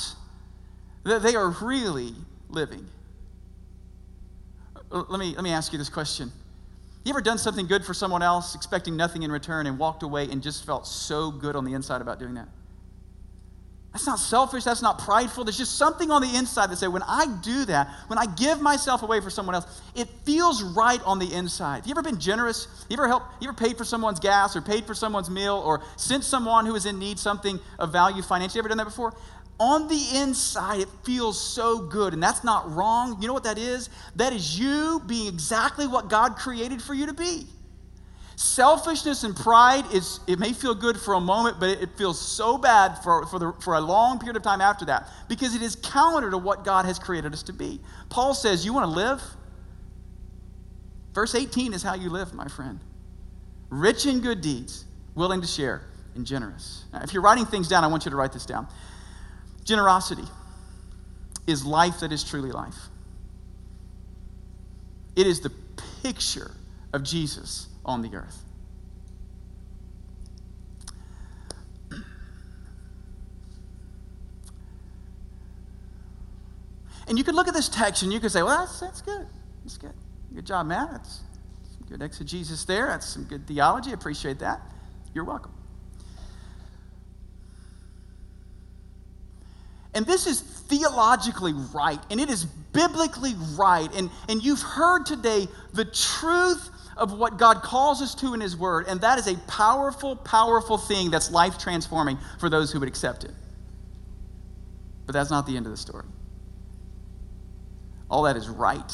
that 1.05 1.23
they 1.23 1.37
are 1.37 1.51
really 1.63 2.15
living. 2.49 2.87
Let 4.91 5.21
me, 5.21 5.35
let 5.35 5.45
me 5.45 5.53
ask 5.53 5.73
you 5.73 5.79
this 5.79 5.89
question. 5.89 6.33
You 7.09 7.15
ever 7.15 7.23
done 7.23 7.39
something 7.39 7.67
good 7.67 7.87
for 7.87 7.95
someone 7.95 8.21
else, 8.21 8.55
expecting 8.55 8.95
nothing 8.95 9.23
in 9.23 9.33
return, 9.33 9.67
and 9.67 9.79
walked 9.79 10.03
away 10.03 10.29
and 10.31 10.43
just 10.43 10.67
felt 10.67 10.87
so 10.87 11.31
good 11.31 11.57
on 11.57 11.65
the 11.65 11.73
inside 11.73 12.03
about 12.03 12.19
doing 12.19 12.35
that? 12.35 12.49
That's 13.95 14.07
not 14.07 14.19
selfish. 14.19 14.65
That's 14.65 14.83
not 14.83 14.99
prideful. 14.99 15.45
There's 15.45 15.57
just 15.57 15.79
something 15.79 16.11
on 16.11 16.21
the 16.21 16.37
inside 16.37 16.69
that 16.69 16.77
says, 16.77 16.91
when 16.91 17.03
I 17.03 17.25
do 17.43 17.65
that, 17.65 17.89
when 18.09 18.19
I 18.19 18.27
give 18.27 18.61
myself 18.61 19.03
away 19.03 19.23
for 19.23 19.31
someone 19.31 19.55
else, 19.55 19.81
it 19.95 20.07
feels 20.25 20.63
right 20.63 21.01
on 21.07 21.19
the 21.19 21.33
inside. 21.33 21.77
Have 21.77 21.87
you 21.87 21.93
ever 21.93 22.03
been 22.03 22.21
generous? 22.21 22.69
You 22.91 22.99
ever 22.99 23.09
help? 23.09 23.23
You 23.41 23.49
ever 23.49 23.57
paid 23.57 23.79
for 23.79 23.85
someone's 23.85 24.21
gas 24.21 24.55
or 24.55 24.61
paid 24.61 24.85
for 24.85 24.93
someone's 24.93 25.31
meal 25.31 25.57
or 25.65 25.81
sent 25.97 26.25
someone 26.25 26.67
who 26.67 26.75
is 26.75 26.85
in 26.85 26.99
need 26.99 27.19
something 27.19 27.59
of 27.79 27.91
value 27.91 28.21
financially? 28.21 28.59
You 28.59 28.61
ever 28.61 28.69
done 28.69 28.77
that 28.77 28.85
before? 28.85 29.15
On 29.61 29.89
the 29.89 30.09
inside, 30.15 30.81
it 30.81 30.89
feels 31.05 31.41
so 31.41 31.79
good. 31.79 32.15
And 32.15 32.23
that's 32.23 32.45
not 32.45 32.73
wrong. 32.75 33.21
You 33.21 33.27
know 33.27 33.35
what 33.35 33.45
that 33.45 33.59
is? 33.59 33.91
That 34.17 34.33
is 34.33 34.59
you 34.59 35.03
being 35.07 35.27
exactly 35.27 35.87
what 35.87 36.09
God 36.09 36.37
created 36.37 36.81
for 36.81 36.95
you 36.95 37.07
to 37.07 37.15
be. 37.15 37.47
Selfishness 38.37 39.25
and 39.25 39.35
pride 39.35 39.85
is 39.93 40.21
it 40.29 40.39
may 40.39 40.53
feel 40.53 40.73
good 40.73 40.97
for 40.97 41.15
a 41.15 41.21
moment, 41.21 41.59
but 41.59 41.71
it, 41.71 41.91
feels 41.99 42.21
so 42.21 42.57
bad 42.57 42.97
for, 43.03 43.27
for, 43.27 43.41
the, 43.41 43.53
for 43.61 43.75
a 43.75 43.81
long 43.81 44.21
period 44.21 44.37
of 44.37 44.45
time 44.45 44.61
after 44.61 44.85
that 44.85 45.09
because 45.29 45.57
it 45.57 45.63
is 45.63 45.75
counter 45.75 46.31
to 46.31 46.39
what 46.39 46.65
God 46.65 46.85
has 46.85 47.01
created 47.01 47.33
us 47.33 47.43
to 47.45 47.53
be. 47.53 47.81
Paul 48.11 48.35
says, 48.35 48.65
You 48.65 48.73
want 48.73 48.85
to 48.85 48.95
live? 48.95 49.21
Verse 51.15 51.35
18 51.35 51.75
is 51.75 51.83
how 51.83 51.95
you 51.95 52.11
live, 52.11 52.33
my 52.33 52.47
friend. 52.47 52.79
Rich 53.71 54.07
in 54.07 54.21
good 54.21 54.41
deeds, 54.41 54.85
willing 55.17 55.41
to 55.41 55.47
share, 55.49 55.83
and 56.15 56.25
generous. 56.25 56.85
Now, 56.93 57.01
if 57.03 57.13
you're 57.13 57.23
writing 57.23 57.45
things 57.45 57.67
down, 57.67 57.83
I 57.83 57.89
want 57.89 58.05
you 58.05 58.13
to 58.13 58.17
write 58.17 58.33
this 58.33 58.47
down. 58.47 58.69
Generosity 59.69 60.25
is 61.47 61.63
life 61.63 62.01
that 62.01 62.11
is 62.11 62.25
truly 62.25 62.51
life. 62.51 62.89
It 65.15 65.27
is 65.27 65.41
the 65.41 65.51
picture 66.03 66.53
of 66.95 67.03
Jesus 67.03 67.67
on 67.85 68.01
the 68.01 68.17
earth. 68.17 68.45
And 77.07 77.19
you 77.19 77.25
could 77.25 77.35
look 77.35 77.47
at 77.47 77.53
this 77.53 77.69
text 77.69 78.03
and 78.03 78.11
you 78.11 78.21
could 78.21 78.33
say, 78.33 78.43
well, 78.43 78.61
that's, 78.61 78.81
that's 78.81 79.03
good. 79.03 79.27
That's 79.65 79.77
good. 79.77 79.93
Good 80.35 80.47
job, 80.47 80.67
man. 80.67 80.89
That's 80.93 81.21
some 81.79 81.87
good 81.91 82.01
exegesis 82.01 82.65
there. 82.65 82.87
That's 82.87 83.07
some 83.07 83.25
good 83.25 83.47
theology. 83.47 83.93
Appreciate 83.93 84.39
that. 84.39 84.63
You're 85.13 85.25
welcome. 85.25 85.53
And 89.95 90.07
this 90.07 90.27
is 90.27 90.41
theologically 90.41 91.55
right, 91.75 92.01
and 92.11 92.21
it 92.21 92.29
is 92.29 92.45
biblically 92.45 93.35
right. 93.57 93.89
And, 93.95 94.11
and 94.29 94.43
you've 94.43 94.61
heard 94.61 95.07
today 95.07 95.49
the 95.73 95.85
truth 95.85 96.71
of 96.97 97.19
what 97.19 97.39
God 97.39 97.63
calls 97.63 98.03
us 98.03 98.15
to 98.17 98.35
in 98.35 98.41
His 98.41 98.57
Word, 98.57 98.87
and 98.89 99.01
that 99.01 99.19
is 99.19 99.27
a 99.27 99.37
powerful, 99.47 100.17
powerful 100.17 100.77
thing 100.77 101.11
that's 101.11 101.31
life 101.31 101.59
transforming 101.59 102.19
for 102.39 102.51
those 102.51 102.71
who 102.73 102.81
would 102.81 102.89
accept 102.89 103.25
it. 103.25 103.31
But 105.07 105.15
that's 105.15 105.31
not 105.31 105.47
the 105.47 105.57
end 105.57 105.65
of 105.65 105.73
the 105.73 105.79
story. 105.79 106.05
All 108.11 108.25
that 108.25 108.37
is 108.37 108.49
right, 108.49 108.93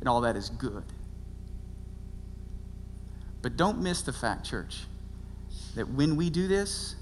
and 0.00 0.08
all 0.08 0.20
that 0.22 0.36
is 0.36 0.50
good. 0.50 0.84
But 3.42 3.56
don't 3.56 3.80
miss 3.80 4.02
the 4.02 4.12
fact, 4.12 4.44
church, 4.44 4.80
that 5.76 5.88
when 5.88 6.16
we 6.16 6.28
do 6.30 6.46
this, 6.46 6.96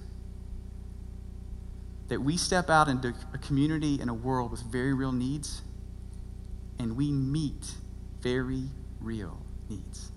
that 2.08 2.20
we 2.20 2.36
step 2.36 2.70
out 2.70 2.88
into 2.88 3.14
a 3.32 3.38
community 3.38 4.00
and 4.00 4.10
a 4.10 4.14
world 4.14 4.50
with 4.50 4.62
very 4.62 4.94
real 4.94 5.12
needs, 5.12 5.62
and 6.78 6.96
we 6.96 7.10
meet 7.10 7.74
very 8.20 8.64
real 9.00 9.40
needs. 9.68 10.10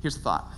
Here's 0.00 0.16
the 0.16 0.22
thought 0.22 0.52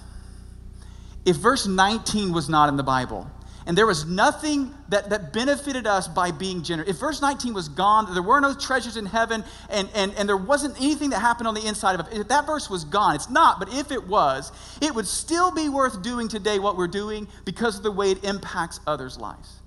if 1.24 1.36
verse 1.36 1.66
19 1.66 2.32
was 2.32 2.48
not 2.48 2.68
in 2.68 2.76
the 2.76 2.82
Bible, 2.82 3.30
and 3.66 3.76
there 3.76 3.86
was 3.86 4.06
nothing 4.06 4.74
that, 4.88 5.10
that 5.10 5.32
benefited 5.32 5.86
us 5.86 6.08
by 6.08 6.30
being 6.30 6.62
generous. 6.62 6.88
If 6.88 6.96
verse 6.96 7.20
19 7.20 7.52
was 7.52 7.68
gone, 7.68 8.12
there 8.14 8.22
were 8.22 8.40
no 8.40 8.54
treasures 8.54 8.96
in 8.96 9.06
heaven, 9.06 9.44
and, 9.68 9.88
and, 9.94 10.14
and 10.14 10.28
there 10.28 10.36
wasn't 10.36 10.80
anything 10.80 11.10
that 11.10 11.20
happened 11.20 11.46
on 11.46 11.54
the 11.54 11.66
inside 11.66 12.00
of 12.00 12.06
it. 12.06 12.18
If 12.18 12.28
that 12.28 12.46
verse 12.46 12.70
was 12.70 12.84
gone, 12.84 13.14
it's 13.14 13.28
not, 13.28 13.58
but 13.58 13.72
if 13.74 13.92
it 13.92 14.06
was, 14.06 14.50
it 14.80 14.94
would 14.94 15.06
still 15.06 15.52
be 15.52 15.68
worth 15.68 16.02
doing 16.02 16.28
today 16.28 16.58
what 16.58 16.76
we're 16.76 16.88
doing 16.88 17.28
because 17.44 17.76
of 17.76 17.82
the 17.82 17.92
way 17.92 18.10
it 18.10 18.24
impacts 18.24 18.80
others' 18.86 19.18
lives. 19.18 19.60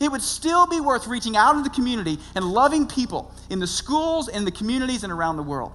It 0.00 0.10
would 0.10 0.22
still 0.22 0.66
be 0.66 0.80
worth 0.80 1.06
reaching 1.06 1.36
out 1.36 1.56
in 1.56 1.62
the 1.62 1.70
community 1.70 2.18
and 2.34 2.44
loving 2.44 2.86
people 2.86 3.32
in 3.50 3.58
the 3.58 3.66
schools, 3.66 4.28
in 4.28 4.44
the 4.44 4.52
communities, 4.52 5.02
and 5.02 5.12
around 5.12 5.36
the 5.36 5.42
world. 5.42 5.72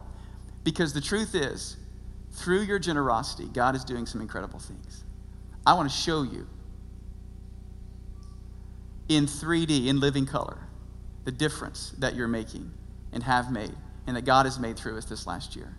Because 0.64 0.94
the 0.94 1.02
truth 1.02 1.36
is, 1.36 1.76
through 2.32 2.62
your 2.62 2.80
generosity, 2.80 3.48
God 3.54 3.76
is 3.76 3.84
doing 3.84 4.06
some 4.06 4.22
incredible 4.22 4.60
things. 4.60 5.04
I 5.66 5.74
want 5.74 5.90
to 5.90 5.96
show 5.96 6.24
you 6.24 6.48
in 9.10 9.26
3D, 9.26 9.88
in 9.88 10.00
living 10.00 10.26
color, 10.26 10.58
the 11.26 11.32
difference 11.32 11.94
that 12.00 12.16
you're 12.16 12.28
making 12.28 12.72
and 13.12 13.24
have 13.24 13.52
made, 13.52 13.74
and 14.08 14.16
that 14.16 14.26
God 14.26 14.46
has 14.46 14.60
made 14.60 14.78
through 14.78 14.98
us 14.98 15.06
this 15.06 15.28
last 15.28 15.56
year. 15.56 15.76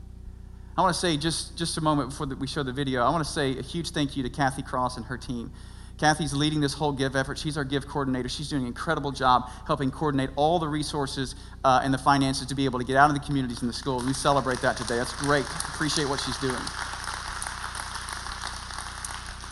I 0.77 0.81
want 0.83 0.95
to 0.95 1.01
say 1.01 1.17
just, 1.17 1.57
just 1.57 1.77
a 1.79 1.81
moment 1.81 2.11
before 2.11 2.27
we 2.27 2.47
show 2.47 2.63
the 2.63 2.73
video, 2.73 3.03
I 3.05 3.11
want 3.11 3.25
to 3.25 3.31
say 3.31 3.57
a 3.57 3.63
huge 3.63 3.91
thank 3.91 4.17
you 4.17 4.23
to 4.25 4.31
Kathy 4.31 4.63
Cross 4.63 4.97
and 4.97 5.07
her 5.07 5.17
team. 5.17 5.53
Kathy's 5.99 6.35
leading 6.35 6.61
this 6.61 6.75
whole 6.75 6.91
give 6.91 7.15
effort. 7.15 7.39
She's 7.39 7.57
our 7.57 7.63
give 7.63 7.87
coordinator. 7.87 8.29
She's 8.29 8.49
doing 8.49 8.63
an 8.63 8.69
incredible 8.69 9.13
job 9.13 9.49
helping 9.67 9.93
coordinate 9.93 10.31
all 10.35 10.59
the 10.59 10.67
resources 10.67 11.37
uh, 11.63 11.81
and 11.85 11.95
the 11.95 11.99
finances 11.99 12.49
to 12.49 12.55
be 12.57 12.65
able 12.65 12.81
to 12.81 12.85
get 12.85 12.97
out 12.97 13.11
in 13.11 13.15
the 13.15 13.21
communities 13.21 13.61
and 13.61 13.69
the 13.69 13.75
schools. 13.75 14.05
We 14.05 14.13
celebrate 14.13 14.61
that 14.63 14.77
today. 14.77 14.97
That's 14.97 15.13
great. 15.13 15.45
Appreciate 15.45 16.09
what 16.09 16.19
she's 16.19 16.37
doing. 16.39 16.57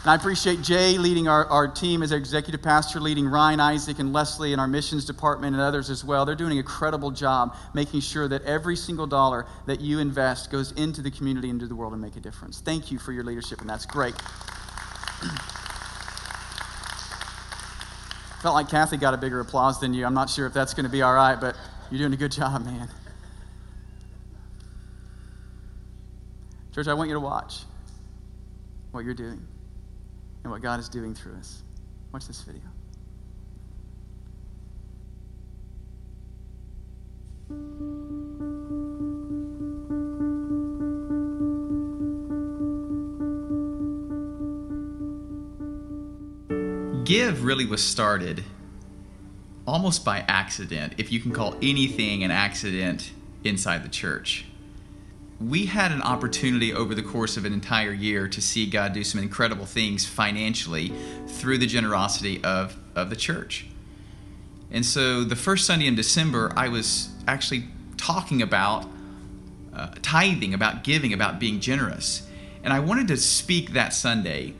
And 0.03 0.11
I 0.11 0.17
appreciate 0.17 0.63
Jay 0.63 0.99
leading 0.99 1.29
our, 1.29 1.47
our 1.47 1.69
team 1.69 2.03
as 2.03 2.11
our 2.11 2.19
executive 2.19 2.61
pastor, 2.61 2.99
leading 2.99 3.29
Ryan, 3.29 3.61
Isaac, 3.61 4.01
and 4.01 4.13
Leslie 4.13 4.53
in 4.53 4.59
our 4.59 4.67
missions 4.67 5.05
department 5.05 5.55
and 5.55 5.63
others 5.63 5.91
as 5.91 6.05
well. 6.05 6.25
They're 6.27 6.35
doing 6.35 6.51
an 6.51 6.59
incredible 6.59 7.13
job 7.13 7.57
making 7.73 8.01
sure 8.01 8.27
that 8.27 8.43
every 8.43 8.75
single 8.75 9.07
dollar 9.07 9.47
that 9.67 9.81
you 9.81 10.01
invest 10.01 10.51
goes 10.51 10.73
into 10.73 11.03
the 11.03 11.11
community, 11.13 11.51
into 11.51 11.69
the 11.69 11.77
world, 11.77 11.93
and 11.93 12.03
make 12.03 12.17
a 12.17 12.21
difference. 12.21 12.61
Thank 12.61 12.91
you 12.91 12.99
for 12.99 13.13
your 13.13 13.23
leadership, 13.23 13.61
and 13.61 13.71
that's 13.71 13.87
great. 13.87 14.15
Felt 18.43 18.57
like 18.57 18.69
Kathy 18.69 18.97
got 18.97 19.15
a 19.15 19.19
bigger 19.19 19.39
applause 19.39 19.79
than 19.79 19.95
you. 19.95 20.05
I'm 20.05 20.15
not 20.15 20.29
sure 20.29 20.47
if 20.47 20.53
that's 20.53 20.75
going 20.75 20.85
to 20.85 20.91
be 20.91 21.03
all 21.03 21.15
right, 21.15 21.41
but 21.41 21.55
you're 21.93 21.99
doing 22.01 22.13
a 22.13 22.17
good 22.17 22.33
job, 22.33 22.65
man. 22.65 22.89
Church, 26.75 26.89
I 26.89 26.95
want 26.95 27.09
you 27.09 27.15
to 27.15 27.21
watch 27.21 27.61
what 28.91 29.05
you're 29.05 29.15
doing 29.15 29.47
and 30.43 30.53
what 30.53 30.63
God 30.63 30.81
is 30.81 30.89
doing 30.89 31.15
through 31.15 31.37
us. 31.37 31.63
Watch 32.13 32.27
this 32.27 32.43
video. 32.43 32.63
Give 47.05 47.45
really 47.45 47.67
was 47.67 47.83
started 47.83 48.45
almost 49.67 50.05
by 50.05 50.25
accident, 50.29 50.95
if 50.99 51.13
you 51.13 51.21
can 51.21 51.33
call 51.33 51.55
anything 51.63 52.25
an 52.25 52.31
accident 52.31 53.13
inside 53.45 53.85
the 53.85 53.89
church 53.89 54.47
we 55.49 55.67
had 55.67 55.93
an 55.93 56.03
opportunity 56.03 56.73
over 56.73 56.95
the 56.95 57.03
course 57.03 57.37
of 57.37 57.45
an 57.45 57.53
entire 57.53 57.93
year 57.93 58.29
to 58.29 58.41
see 58.41 58.67
God 58.67 58.93
do 58.93 59.03
some 59.03 59.21
incredible 59.21 59.67
things 59.67 60.07
financially 60.07 60.93
through 61.27 61.59
the 61.59 61.67
generosity 61.67 62.43
of, 62.45 62.77
of 62.95 63.11
the 63.11 63.17
church. 63.17 63.67
And 64.71 64.87
so 64.87 65.25
the 65.25 65.37
first 65.37 65.67
Sunday 65.67 65.87
in 65.87 65.95
December, 65.95 66.53
I 66.57 66.69
was 66.69 67.11
actually 67.27 67.65
talking 67.97 68.41
about 68.41 68.87
uh, 69.75 69.95
tithing, 70.03 70.55
about 70.55 70.85
giving, 70.85 71.13
about 71.13 71.39
being 71.39 71.61
generous. 71.61 72.27
And 72.63 72.73
I 72.73 72.81
wanted 72.81 73.09
to 73.09 73.17
speak 73.17 73.73
that 73.73 73.93
Sunday 73.93 74.55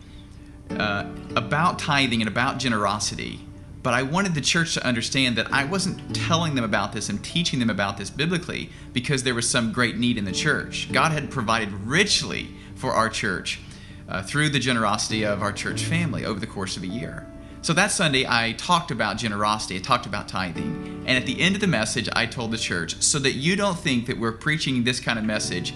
uh, 0.71 1.05
about 1.37 1.79
tithing 1.79 2.21
and 2.23 2.29
about 2.29 2.59
generosity 2.59 3.41
but 3.83 3.95
I 3.95 4.03
wanted 4.03 4.35
the 4.35 4.41
church 4.41 4.75
to 4.75 4.87
understand 4.87 5.37
that 5.37 5.53
I 5.53 5.65
wasn't 5.65 6.15
telling 6.15 6.55
them 6.55 6.65
about 6.65 6.93
this 6.93 7.09
and 7.09 7.23
teaching 7.25 7.59
them 7.59 7.71
about 7.71 7.97
this 7.97 8.11
biblically 8.11 8.71
because 8.93 9.23
there 9.23 9.35
was 9.35 9.49
some 9.49 9.73
great 9.73 9.97
need 9.97 10.19
in 10.19 10.25
the 10.25 10.33
church. 10.33 10.91
God 10.93 11.13
had 11.13 11.31
provided 11.31 11.73
richly 11.73 12.49
for 12.77 12.93
our 12.93 13.09
church 13.09 13.61
uh, 14.09 14.23
through 14.23 14.51
the 14.51 14.59
generosity 14.59 15.25
of 15.25 15.43
our 15.43 15.53
church 15.53 15.83
family 15.85 16.25
over 16.25 16.39
the 16.39 16.47
course 16.47 16.77
of 16.77 16.83
a 16.83 16.87
year. 16.87 17.27
So 17.63 17.73
that 17.75 17.93
Sunday, 17.93 18.27
I 18.29 18.53
talked 18.53 18.91
about 18.91 19.19
generosity, 19.19 19.77
I 19.77 19.79
talked 19.79 20.07
about 20.07 20.27
tithing. 20.27 21.05
And 21.07 21.17
at 21.17 21.27
the 21.27 21.41
end 21.41 21.55
of 21.55 21.61
the 21.61 21.69
message, 21.69 22.09
I 22.13 22.27
told 22.27 22.51
the 22.51 22.59
church 22.59 23.01
so 23.01 23.19
that 23.21 23.33
you 23.33 23.55
don't 23.55 23.79
think 23.79 24.07
that 24.07 24.19
we're 24.19 24.33
preaching 24.33 24.83
this 24.83 24.99
kind 24.99 25.19
of 25.19 25.25
message 25.25 25.73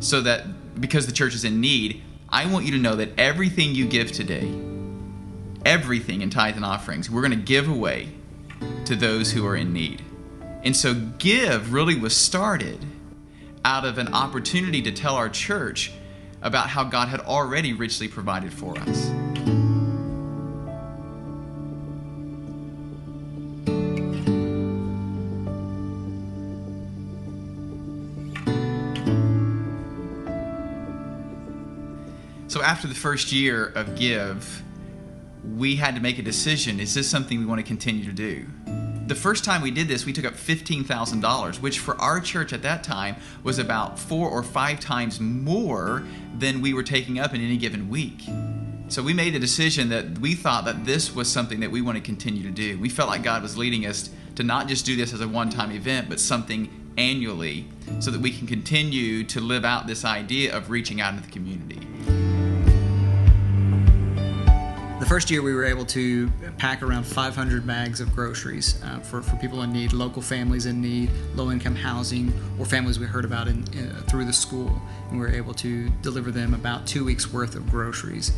so 0.00 0.20
that 0.22 0.80
because 0.80 1.06
the 1.06 1.12
church 1.12 1.34
is 1.34 1.44
in 1.44 1.60
need, 1.60 2.02
I 2.30 2.46
want 2.46 2.64
you 2.64 2.72
to 2.72 2.78
know 2.78 2.96
that 2.96 3.10
everything 3.18 3.74
you 3.74 3.86
give 3.86 4.12
today, 4.12 4.50
everything 5.64 6.22
in 6.22 6.30
tithe 6.30 6.56
and 6.56 6.64
offerings. 6.64 7.10
We're 7.10 7.22
going 7.22 7.38
to 7.38 7.44
give 7.44 7.68
away 7.68 8.08
to 8.84 8.96
those 8.96 9.32
who 9.32 9.46
are 9.46 9.56
in 9.56 9.72
need. 9.72 10.02
And 10.62 10.76
so, 10.76 10.94
give 10.94 11.72
really 11.72 11.98
was 11.98 12.16
started 12.16 12.84
out 13.64 13.84
of 13.84 13.98
an 13.98 14.12
opportunity 14.14 14.82
to 14.82 14.92
tell 14.92 15.14
our 15.14 15.28
church 15.28 15.92
about 16.42 16.68
how 16.68 16.84
God 16.84 17.08
had 17.08 17.20
already 17.20 17.72
richly 17.72 18.08
provided 18.08 18.52
for 18.52 18.78
us. 18.78 19.10
So, 32.48 32.62
after 32.62 32.88
the 32.88 32.94
first 32.94 33.30
year 33.30 33.66
of 33.66 33.94
Give, 33.96 34.62
we 35.58 35.76
had 35.76 35.94
to 35.96 36.00
make 36.00 36.18
a 36.18 36.22
decision 36.22 36.78
is 36.78 36.94
this 36.94 37.10
something 37.10 37.38
we 37.38 37.44
want 37.44 37.58
to 37.58 37.66
continue 37.66 38.04
to 38.04 38.12
do? 38.12 38.46
The 39.08 39.14
first 39.14 39.42
time 39.42 39.62
we 39.62 39.70
did 39.70 39.88
this, 39.88 40.04
we 40.04 40.12
took 40.12 40.26
up 40.26 40.34
$15,000, 40.34 41.60
which 41.62 41.78
for 41.78 41.98
our 41.98 42.20
church 42.20 42.52
at 42.52 42.62
that 42.62 42.84
time 42.84 43.16
was 43.42 43.58
about 43.58 43.98
four 43.98 44.28
or 44.28 44.42
five 44.42 44.80
times 44.80 45.18
more 45.18 46.04
than 46.36 46.60
we 46.60 46.74
were 46.74 46.82
taking 46.82 47.18
up 47.18 47.34
in 47.34 47.40
any 47.40 47.56
given 47.56 47.88
week. 47.88 48.24
So 48.88 49.02
we 49.02 49.14
made 49.14 49.34
the 49.34 49.38
decision 49.38 49.88
that 49.88 50.18
we 50.18 50.34
thought 50.34 50.66
that 50.66 50.84
this 50.84 51.14
was 51.14 51.30
something 51.30 51.60
that 51.60 51.70
we 51.70 51.80
want 51.80 51.96
to 51.96 52.02
continue 52.02 52.42
to 52.42 52.50
do. 52.50 52.78
We 52.78 52.90
felt 52.90 53.08
like 53.08 53.22
God 53.22 53.42
was 53.42 53.56
leading 53.56 53.86
us 53.86 54.10
to 54.36 54.42
not 54.42 54.68
just 54.68 54.84
do 54.84 54.94
this 54.94 55.14
as 55.14 55.22
a 55.22 55.28
one 55.28 55.48
time 55.48 55.72
event, 55.72 56.10
but 56.10 56.20
something 56.20 56.92
annually 56.98 57.66
so 58.00 58.10
that 58.10 58.20
we 58.20 58.30
can 58.30 58.46
continue 58.46 59.24
to 59.24 59.40
live 59.40 59.64
out 59.64 59.86
this 59.86 60.04
idea 60.04 60.54
of 60.54 60.68
reaching 60.68 61.00
out 61.00 61.14
into 61.14 61.26
the 61.26 61.32
community. 61.32 61.87
First 65.08 65.30
year 65.30 65.40
we 65.40 65.54
were 65.54 65.64
able 65.64 65.86
to 65.86 66.30
pack 66.58 66.82
around 66.82 67.02
500 67.02 67.66
bags 67.66 68.02
of 68.02 68.14
groceries 68.14 68.78
uh, 68.84 68.98
for, 68.98 69.22
for 69.22 69.36
people 69.36 69.62
in 69.62 69.72
need, 69.72 69.94
local 69.94 70.20
families 70.20 70.66
in 70.66 70.82
need, 70.82 71.10
low 71.34 71.50
income 71.50 71.74
housing, 71.74 72.30
or 72.58 72.66
families 72.66 72.98
we 72.98 73.06
heard 73.06 73.24
about 73.24 73.48
in, 73.48 73.64
in, 73.72 73.88
through 74.02 74.26
the 74.26 74.32
school. 74.34 74.70
And 75.08 75.18
we 75.18 75.24
were 75.24 75.32
able 75.32 75.54
to 75.54 75.88
deliver 76.02 76.30
them 76.30 76.52
about 76.52 76.86
two 76.86 77.06
weeks 77.06 77.32
worth 77.32 77.54
of 77.54 77.70
groceries. 77.70 78.32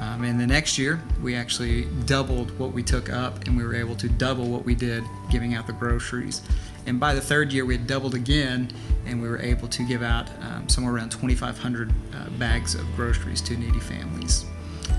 Um, 0.00 0.24
and 0.24 0.40
the 0.40 0.48
next 0.48 0.78
year, 0.78 1.00
we 1.22 1.36
actually 1.36 1.84
doubled 2.06 2.58
what 2.58 2.72
we 2.72 2.82
took 2.82 3.08
up, 3.08 3.46
and 3.46 3.56
we 3.56 3.62
were 3.62 3.76
able 3.76 3.94
to 3.94 4.08
double 4.08 4.46
what 4.46 4.64
we 4.64 4.74
did 4.74 5.04
giving 5.30 5.54
out 5.54 5.68
the 5.68 5.74
groceries. 5.74 6.42
And 6.86 6.98
by 6.98 7.14
the 7.14 7.20
third 7.20 7.52
year, 7.52 7.64
we 7.64 7.76
had 7.76 7.86
doubled 7.86 8.16
again, 8.16 8.72
and 9.06 9.22
we 9.22 9.28
were 9.28 9.40
able 9.40 9.68
to 9.68 9.86
give 9.86 10.02
out 10.02 10.28
um, 10.40 10.68
somewhere 10.68 10.92
around 10.92 11.12
2,500 11.12 11.88
uh, 11.88 12.30
bags 12.30 12.74
of 12.74 12.84
groceries 12.96 13.40
to 13.42 13.56
needy 13.56 13.78
families. 13.78 14.44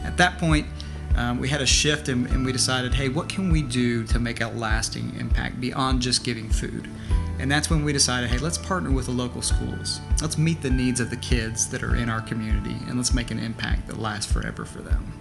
At 0.05 0.15
that 0.15 0.37
point, 0.37 0.67
um, 1.15 1.39
we 1.39 1.49
had 1.49 1.61
a 1.61 1.65
shift 1.65 2.07
and, 2.09 2.27
and, 2.27 2.45
we 2.45 2.51
decided, 2.51 2.93
hey, 2.93 3.09
what 3.09 3.27
can 3.27 3.51
we 3.51 3.61
do 3.61 4.03
to 4.05 4.19
make 4.19 4.41
a 4.41 4.47
lasting 4.47 5.15
impact 5.19 5.59
beyond 5.59 6.01
just 6.01 6.23
giving 6.23 6.49
food? 6.49 6.89
And 7.39 7.51
that's 7.51 7.69
when 7.69 7.83
we 7.83 7.91
decided, 7.91 8.29
hey, 8.29 8.37
let's 8.37 8.57
partner 8.57 8.91
with 8.91 9.07
the 9.07 9.11
local 9.11 9.41
schools. 9.41 9.99
Let's 10.21 10.37
meet 10.37 10.61
the 10.61 10.69
needs 10.69 10.99
of 10.99 11.09
the 11.09 11.17
kids 11.17 11.67
that 11.69 11.83
are 11.83 11.95
in 11.95 12.09
our 12.09 12.21
community 12.21 12.77
and 12.87 12.97
let's 12.97 13.13
make 13.13 13.31
an 13.31 13.39
impact 13.39 13.87
that 13.87 13.97
lasts 13.97 14.31
forever 14.31 14.63
for 14.63 14.81
them. 14.81 15.11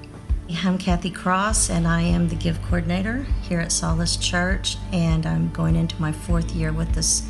I'm 0.64 0.78
Kathy 0.78 1.10
Cross, 1.10 1.70
and 1.70 1.86
I 1.86 2.02
am 2.02 2.28
the 2.28 2.34
Give 2.34 2.60
Coordinator 2.62 3.24
here 3.42 3.60
at 3.60 3.70
Solace 3.70 4.16
Church, 4.16 4.76
and 4.92 5.24
I'm 5.24 5.50
going 5.52 5.76
into 5.76 6.00
my 6.00 6.12
fourth 6.12 6.50
year 6.52 6.72
with 6.72 6.92
this 6.92 7.22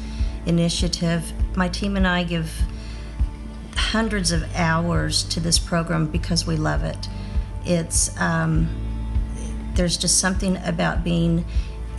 initiative. 0.47 1.31
My 1.55 1.69
team 1.69 1.97
and 1.97 2.07
I 2.07 2.25
give 2.25 2.51
hundreds 3.77 4.33
of 4.33 4.45
hours 4.57 5.23
to 5.25 5.39
this 5.39 5.59
program 5.59 6.07
because 6.07 6.47
we 6.47 6.57
love 6.57 6.83
it. 6.83 7.09
It's 7.65 8.19
um, 8.21 8.69
there's 9.75 9.97
just 9.97 10.19
something 10.19 10.57
about 10.59 11.05
being 11.05 11.45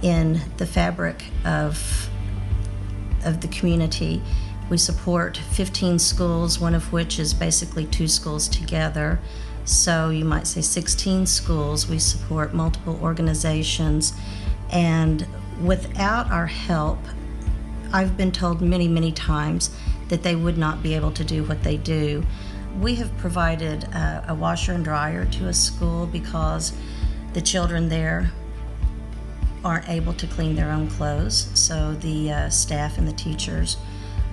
in 0.02 0.42
the 0.58 0.66
fabric 0.66 1.24
of 1.46 2.10
of 3.24 3.42
the 3.42 3.48
community. 3.48 4.22
We 4.70 4.78
support 4.78 5.38
15 5.38 6.00
schools, 6.00 6.60
one 6.60 6.74
of 6.74 6.94
which 6.94 7.20
is 7.20 7.34
basically 7.34 7.86
two 7.86 8.08
schools 8.08 8.48
together. 8.48 9.20
So 9.66 10.10
you 10.10 10.26
might 10.26 10.48
say 10.48 10.62
16 10.62 11.26
schools. 11.26 11.88
We 11.88 12.00
support 12.00 12.54
multiple 12.54 12.98
organizations. 13.02 14.14
And 14.72 15.28
without 15.62 16.32
our 16.32 16.48
help, 16.48 17.00
I've 17.94 18.16
been 18.16 18.32
told 18.32 18.62
many, 18.62 18.88
many 18.88 19.12
times 19.12 19.70
that 20.08 20.24
they 20.24 20.36
would 20.36 20.58
not 20.58 20.82
be 20.82 20.96
able 20.96 21.12
to 21.12 21.24
do 21.24 21.44
what 21.44 21.64
they 21.64 21.78
do. 21.78 22.24
We 22.80 22.96
have 22.96 23.16
provided 23.18 23.84
a, 23.86 24.26
a 24.30 24.36
washer 24.36 24.74
and 24.74 24.84
dryer 24.84 25.26
to 25.26 25.48
a 25.48 25.54
school 25.54 26.08
because 26.08 26.74
the 27.34 27.42
children 27.42 27.90
there 27.90 28.32
aren't 29.64 29.88
able 29.90 30.14
to 30.14 30.28
clean 30.28 30.56
their 30.56 30.72
own 30.72 30.88
clothes. 30.90 31.50
So 31.54 31.94
the 31.96 32.32
uh, 32.32 32.50
staff 32.50 32.98
and 32.98 33.08
the 33.08 33.14
teachers 33.14 33.78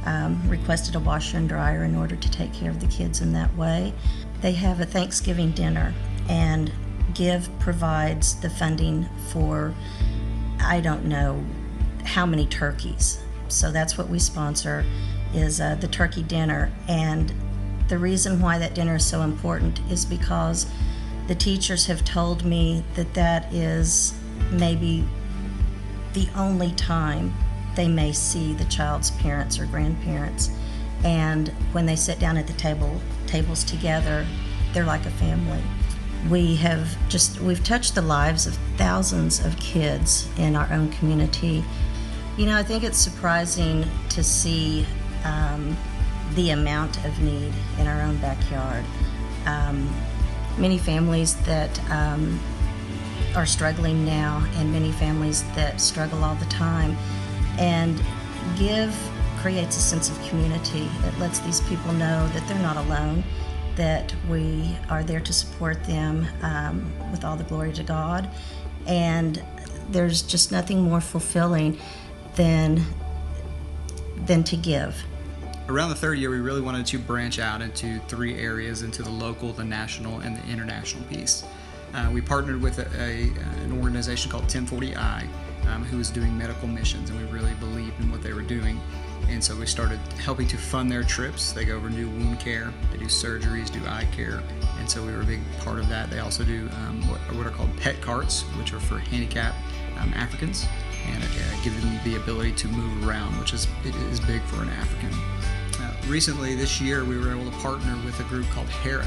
um, 0.06 0.40
requested 0.48 0.94
a 0.94 1.00
washer 1.00 1.36
and 1.36 1.48
dryer 1.48 1.84
in 1.84 1.94
order 1.94 2.16
to 2.16 2.30
take 2.30 2.52
care 2.54 2.70
of 2.70 2.80
the 2.80 2.86
kids 2.86 3.20
in 3.20 3.32
that 3.34 3.54
way. 3.56 3.92
They 4.40 4.52
have 4.52 4.80
a 4.80 4.86
Thanksgiving 4.86 5.50
dinner, 5.50 5.92
and 6.28 6.72
Give 7.14 7.48
provides 7.58 8.38
the 8.40 8.50
funding 8.50 9.08
for, 9.32 9.74
I 10.60 10.80
don't 10.80 11.06
know 11.06 11.44
how 12.04 12.26
many 12.26 12.46
turkeys. 12.46 13.20
So 13.48 13.72
that's 13.72 13.98
what 13.98 14.08
we 14.08 14.18
sponsor 14.18 14.84
is 15.34 15.60
uh, 15.60 15.76
the 15.76 15.88
turkey 15.88 16.22
dinner. 16.22 16.70
And 16.86 17.32
the 17.88 17.98
reason 17.98 18.40
why 18.40 18.58
that 18.58 18.74
dinner 18.74 18.96
is 18.96 19.04
so 19.04 19.22
important 19.22 19.80
is 19.90 20.04
because 20.04 20.66
the 21.26 21.34
teachers 21.34 21.86
have 21.86 22.04
told 22.04 22.44
me 22.44 22.84
that 22.94 23.14
that 23.14 23.52
is 23.52 24.14
maybe 24.50 25.04
the 26.14 26.28
only 26.36 26.72
time 26.72 27.32
they 27.76 27.88
may 27.88 28.12
see 28.12 28.54
the 28.54 28.64
child's 28.64 29.10
parents 29.12 29.58
or 29.58 29.66
grandparents. 29.66 30.50
And 31.04 31.48
when 31.72 31.86
they 31.86 31.96
sit 31.96 32.18
down 32.18 32.36
at 32.36 32.46
the 32.46 32.54
table, 32.54 33.00
tables 33.26 33.62
together, 33.62 34.26
they're 34.72 34.84
like 34.84 35.06
a 35.06 35.10
family. 35.10 35.62
We 36.28 36.56
have 36.56 36.96
just 37.08 37.40
we've 37.40 37.62
touched 37.62 37.94
the 37.94 38.02
lives 38.02 38.46
of 38.46 38.58
thousands 38.76 39.44
of 39.44 39.56
kids 39.58 40.28
in 40.36 40.56
our 40.56 40.70
own 40.72 40.90
community. 40.92 41.64
You 42.36 42.46
know, 42.46 42.56
I 42.56 42.62
think 42.62 42.82
it's 42.82 42.98
surprising 42.98 43.84
to 44.10 44.24
see 44.24 44.84
um, 45.24 45.76
the 46.34 46.50
amount 46.50 47.04
of 47.04 47.18
need 47.20 47.52
in 47.78 47.86
our 47.86 48.02
own 48.02 48.16
backyard. 48.18 48.84
Um, 49.46 49.88
many 50.56 50.78
families 50.78 51.34
that 51.42 51.80
um, 51.90 52.40
are 53.34 53.46
struggling 53.46 54.04
now, 54.04 54.46
and 54.56 54.72
many 54.72 54.92
families 54.92 55.42
that 55.54 55.80
struggle 55.80 56.24
all 56.24 56.34
the 56.36 56.46
time. 56.46 56.96
And 57.58 58.00
Give 58.56 58.94
creates 59.38 59.76
a 59.76 59.80
sense 59.80 60.10
of 60.10 60.20
community. 60.28 60.88
It 61.04 61.18
lets 61.18 61.40
these 61.40 61.60
people 61.62 61.92
know 61.92 62.28
that 62.28 62.46
they're 62.48 62.58
not 62.62 62.76
alone, 62.76 63.22
that 63.76 64.14
we 64.28 64.76
are 64.88 65.04
there 65.04 65.20
to 65.20 65.32
support 65.32 65.84
them 65.84 66.26
um, 66.42 66.92
with 67.10 67.24
all 67.24 67.36
the 67.36 67.44
glory 67.44 67.72
to 67.74 67.82
God. 67.82 68.28
And 68.86 69.42
there's 69.90 70.22
just 70.22 70.50
nothing 70.50 70.82
more 70.82 71.00
fulfilling 71.00 71.78
than 72.36 72.82
than 74.26 74.42
to 74.44 74.56
give. 74.56 75.04
Around 75.68 75.90
the 75.90 75.96
third 75.96 76.18
year, 76.18 76.30
we 76.30 76.38
really 76.40 76.62
wanted 76.62 76.86
to 76.86 76.98
branch 76.98 77.38
out 77.38 77.60
into 77.60 77.98
three 78.08 78.38
areas 78.38 78.80
into 78.80 79.02
the 79.02 79.10
local, 79.10 79.52
the 79.52 79.64
national, 79.64 80.20
and 80.20 80.34
the 80.34 80.50
international 80.50 81.04
piece. 81.04 81.44
Uh, 81.92 82.08
we 82.10 82.22
partnered 82.22 82.62
with 82.62 82.78
a, 82.78 82.86
a, 82.98 83.28
an 83.64 83.78
organization 83.78 84.30
called 84.30 84.44
1040i 84.44 85.28
um, 85.66 85.84
who 85.84 85.98
was 85.98 86.08
doing 86.08 86.36
medical 86.38 86.68
missions, 86.68 87.10
and 87.10 87.18
we 87.20 87.30
really 87.30 87.52
believed 87.60 88.00
in 88.00 88.10
what 88.10 88.22
they 88.22 88.32
were 88.32 88.40
doing. 88.40 88.80
And 89.28 89.44
so 89.44 89.54
we 89.54 89.66
started 89.66 89.98
helping 90.18 90.48
to 90.48 90.56
fund 90.56 90.90
their 90.90 91.02
trips. 91.02 91.52
They 91.52 91.66
go 91.66 91.76
over 91.76 91.88
and 91.88 91.96
do 91.96 92.08
wound 92.08 92.40
care, 92.40 92.72
they 92.90 92.96
do 92.96 93.04
surgeries, 93.04 93.70
do 93.70 93.86
eye 93.86 94.08
care, 94.16 94.42
and 94.78 94.90
so 94.90 95.04
we 95.04 95.12
were 95.12 95.20
a 95.20 95.26
big 95.26 95.40
part 95.58 95.80
of 95.80 95.88
that. 95.90 96.08
They 96.08 96.20
also 96.20 96.44
do 96.44 96.70
um, 96.78 97.06
what, 97.10 97.20
what, 97.36 97.46
are 97.46 97.50
called 97.50 97.76
pet 97.76 98.00
carts, 98.00 98.40
which 98.56 98.72
are 98.72 98.80
for 98.80 98.98
handicapped 98.98 99.58
um, 100.00 100.14
Africans, 100.14 100.66
and 101.06 101.22
uh, 101.22 101.62
give 101.62 101.78
them 101.82 102.00
the 102.04 102.16
ability 102.16 102.52
to 102.52 102.68
move 102.68 103.06
around, 103.06 103.38
which 103.38 103.52
is 103.52 103.68
is 103.84 104.18
big 104.20 104.40
for 104.44 104.62
an 104.62 104.70
African. 104.70 105.10
Uh, 106.08 106.12
recently, 106.12 106.54
this 106.54 106.80
year, 106.80 107.04
we 107.04 107.18
were 107.18 107.30
able 107.30 107.44
to 107.50 107.56
partner 107.58 107.96
with 108.04 108.18
a 108.20 108.24
group 108.24 108.46
called 108.50 108.68
HERA, 108.68 109.06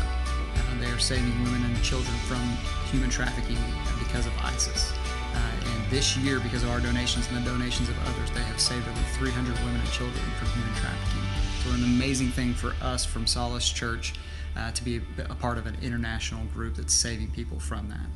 they 0.79 0.87
are 0.87 0.99
saving 0.99 1.31
women 1.43 1.63
and 1.63 1.83
children 1.83 2.15
from 2.27 2.41
human 2.89 3.07
trafficking 3.09 3.57
because 3.99 4.25
of 4.25 4.33
ISIS. 4.43 4.91
Uh, 5.33 5.37
and 5.37 5.91
this 5.91 6.17
year, 6.17 6.39
because 6.39 6.63
of 6.63 6.71
our 6.71 6.79
donations 6.79 7.27
and 7.27 7.37
the 7.37 7.47
donations 7.47 7.87
of 7.87 7.95
others, 8.07 8.31
they 8.31 8.41
have 8.41 8.59
saved 8.59 8.87
over 8.87 9.01
300 9.13 9.53
women 9.59 9.79
and 9.79 9.91
children 9.91 10.23
from 10.39 10.47
human 10.49 10.73
trafficking. 10.73 11.21
So, 11.63 11.69
an 11.75 11.83
amazing 11.83 12.29
thing 12.29 12.55
for 12.55 12.73
us 12.81 13.05
from 13.05 13.27
Solace 13.27 13.69
Church 13.69 14.15
uh, 14.57 14.71
to 14.71 14.83
be 14.83 15.01
a 15.19 15.35
part 15.35 15.59
of 15.59 15.67
an 15.67 15.77
international 15.83 16.43
group 16.45 16.77
that's 16.77 16.95
saving 16.95 17.29
people 17.29 17.59
from 17.59 17.89
that 17.89 18.07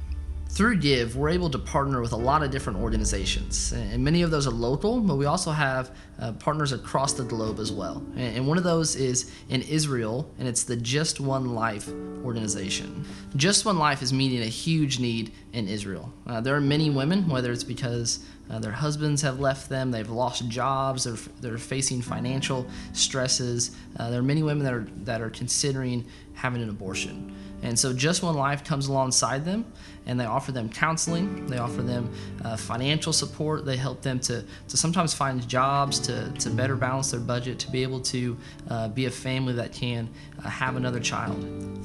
through 0.55 0.77
Give, 0.77 1.17
we're 1.17 1.29
able 1.29 1.49
to 1.49 1.59
partner 1.59 1.99
with 1.99 2.13
a 2.13 2.17
lot 2.17 2.41
of 2.41 2.49
different 2.49 2.79
organizations, 2.79 3.73
and 3.73 4.01
many 4.01 4.21
of 4.21 4.31
those 4.31 4.47
are 4.47 4.51
local, 4.51 5.01
but 5.01 5.17
we 5.17 5.25
also 5.25 5.51
have 5.51 5.93
uh, 6.17 6.31
partners 6.31 6.71
across 6.71 7.11
the 7.11 7.25
globe 7.25 7.59
as 7.59 7.73
well. 7.73 8.01
And 8.15 8.47
one 8.47 8.57
of 8.57 8.63
those 8.63 8.95
is 8.95 9.33
in 9.49 9.61
Israel, 9.63 10.31
and 10.39 10.47
it's 10.47 10.63
the 10.63 10.77
Just 10.77 11.19
One 11.19 11.53
Life 11.53 11.89
organization. 12.23 13.03
Just 13.35 13.65
One 13.65 13.77
Life 13.77 14.01
is 14.01 14.13
meeting 14.13 14.43
a 14.43 14.47
huge 14.47 14.97
need 14.97 15.33
in 15.51 15.67
Israel. 15.67 16.09
Uh, 16.25 16.39
there 16.39 16.55
are 16.55 16.61
many 16.61 16.89
women, 16.89 17.27
whether 17.27 17.51
it's 17.51 17.65
because 17.65 18.25
uh, 18.49 18.57
their 18.57 18.71
husbands 18.71 19.21
have 19.23 19.41
left 19.41 19.67
them, 19.67 19.91
they've 19.91 20.09
lost 20.09 20.47
jobs, 20.47 21.03
they're, 21.03 21.31
they're 21.41 21.57
facing 21.57 22.01
financial 22.01 22.65
stresses. 22.93 23.75
Uh, 23.99 24.09
there 24.09 24.19
are 24.19 24.23
many 24.23 24.41
women 24.41 24.63
that 24.63 24.73
are, 24.73 24.87
that 25.03 25.21
are 25.21 25.31
considering 25.31 26.05
having 26.33 26.61
an 26.61 26.69
abortion. 26.69 27.35
And 27.61 27.77
so 27.77 27.91
Just 27.91 28.21
One 28.23 28.35
Life 28.35 28.63
comes 28.63 28.87
alongside 28.87 29.43
them 29.43 29.65
and 30.05 30.19
they 30.19 30.25
offer 30.25 30.51
them 30.51 30.69
counseling, 30.69 31.47
they 31.47 31.57
offer 31.57 31.81
them 31.81 32.11
uh, 32.43 32.55
financial 32.55 33.11
support, 33.11 33.65
they 33.65 33.77
help 33.77 34.01
them 34.01 34.19
to, 34.19 34.43
to 34.67 34.77
sometimes 34.77 35.13
find 35.13 35.47
jobs, 35.47 35.99
to, 35.99 36.31
to 36.33 36.49
better 36.49 36.75
balance 36.75 37.11
their 37.11 37.19
budget, 37.19 37.59
to 37.59 37.71
be 37.71 37.83
able 37.83 37.99
to 37.99 38.37
uh, 38.69 38.87
be 38.89 39.05
a 39.05 39.11
family 39.11 39.53
that 39.53 39.71
can 39.73 40.09
uh, 40.43 40.49
have 40.49 40.75
another 40.75 40.99
child. 40.99 41.35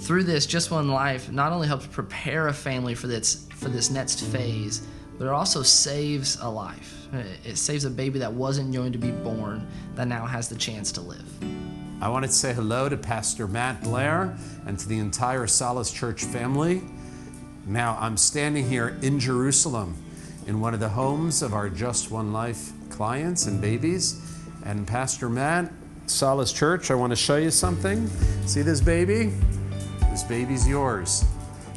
Through 0.00 0.24
this, 0.24 0.46
Just 0.46 0.70
One 0.70 0.88
Life 0.88 1.30
not 1.30 1.52
only 1.52 1.66
helps 1.66 1.86
prepare 1.86 2.48
a 2.48 2.52
family 2.52 2.94
for 2.94 3.06
this, 3.06 3.46
for 3.54 3.68
this 3.68 3.90
next 3.90 4.22
phase, 4.22 4.86
but 5.18 5.26
it 5.26 5.30
also 5.30 5.62
saves 5.62 6.38
a 6.40 6.48
life. 6.48 6.96
It 7.44 7.58
saves 7.58 7.84
a 7.84 7.90
baby 7.90 8.18
that 8.20 8.32
wasn't 8.32 8.72
going 8.72 8.92
to 8.92 8.98
be 8.98 9.10
born 9.10 9.66
that 9.94 10.06
now 10.08 10.24
has 10.24 10.48
the 10.48 10.56
chance 10.56 10.92
to 10.92 11.00
live. 11.00 11.26
I 12.00 12.08
want 12.08 12.24
to 12.24 12.32
say 12.32 12.54
hello 12.54 12.88
to 12.88 12.96
Pastor 12.96 13.46
Matt 13.46 13.82
Blair 13.82 14.34
and 14.66 14.78
to 14.78 14.88
the 14.88 14.98
entire 14.98 15.46
Solace 15.46 15.92
Church 15.92 16.24
family. 16.24 16.82
Now, 17.66 17.96
I'm 18.00 18.16
standing 18.16 18.68
here 18.68 18.96
in 19.02 19.20
Jerusalem 19.20 19.94
in 20.46 20.60
one 20.60 20.74
of 20.74 20.80
the 20.80 20.88
homes 20.88 21.42
of 21.42 21.52
our 21.52 21.68
Just 21.68 22.10
One 22.10 22.32
Life 22.32 22.72
clients 22.88 23.46
and 23.46 23.60
babies. 23.60 24.20
And 24.64 24.86
Pastor 24.86 25.28
Matt, 25.28 25.70
Solace 26.06 26.52
Church, 26.52 26.90
I 26.90 26.94
want 26.94 27.10
to 27.10 27.16
show 27.16 27.36
you 27.36 27.50
something. 27.50 28.08
See 28.46 28.62
this 28.62 28.80
baby? 28.80 29.32
This 30.10 30.22
baby's 30.22 30.66
yours. 30.66 31.24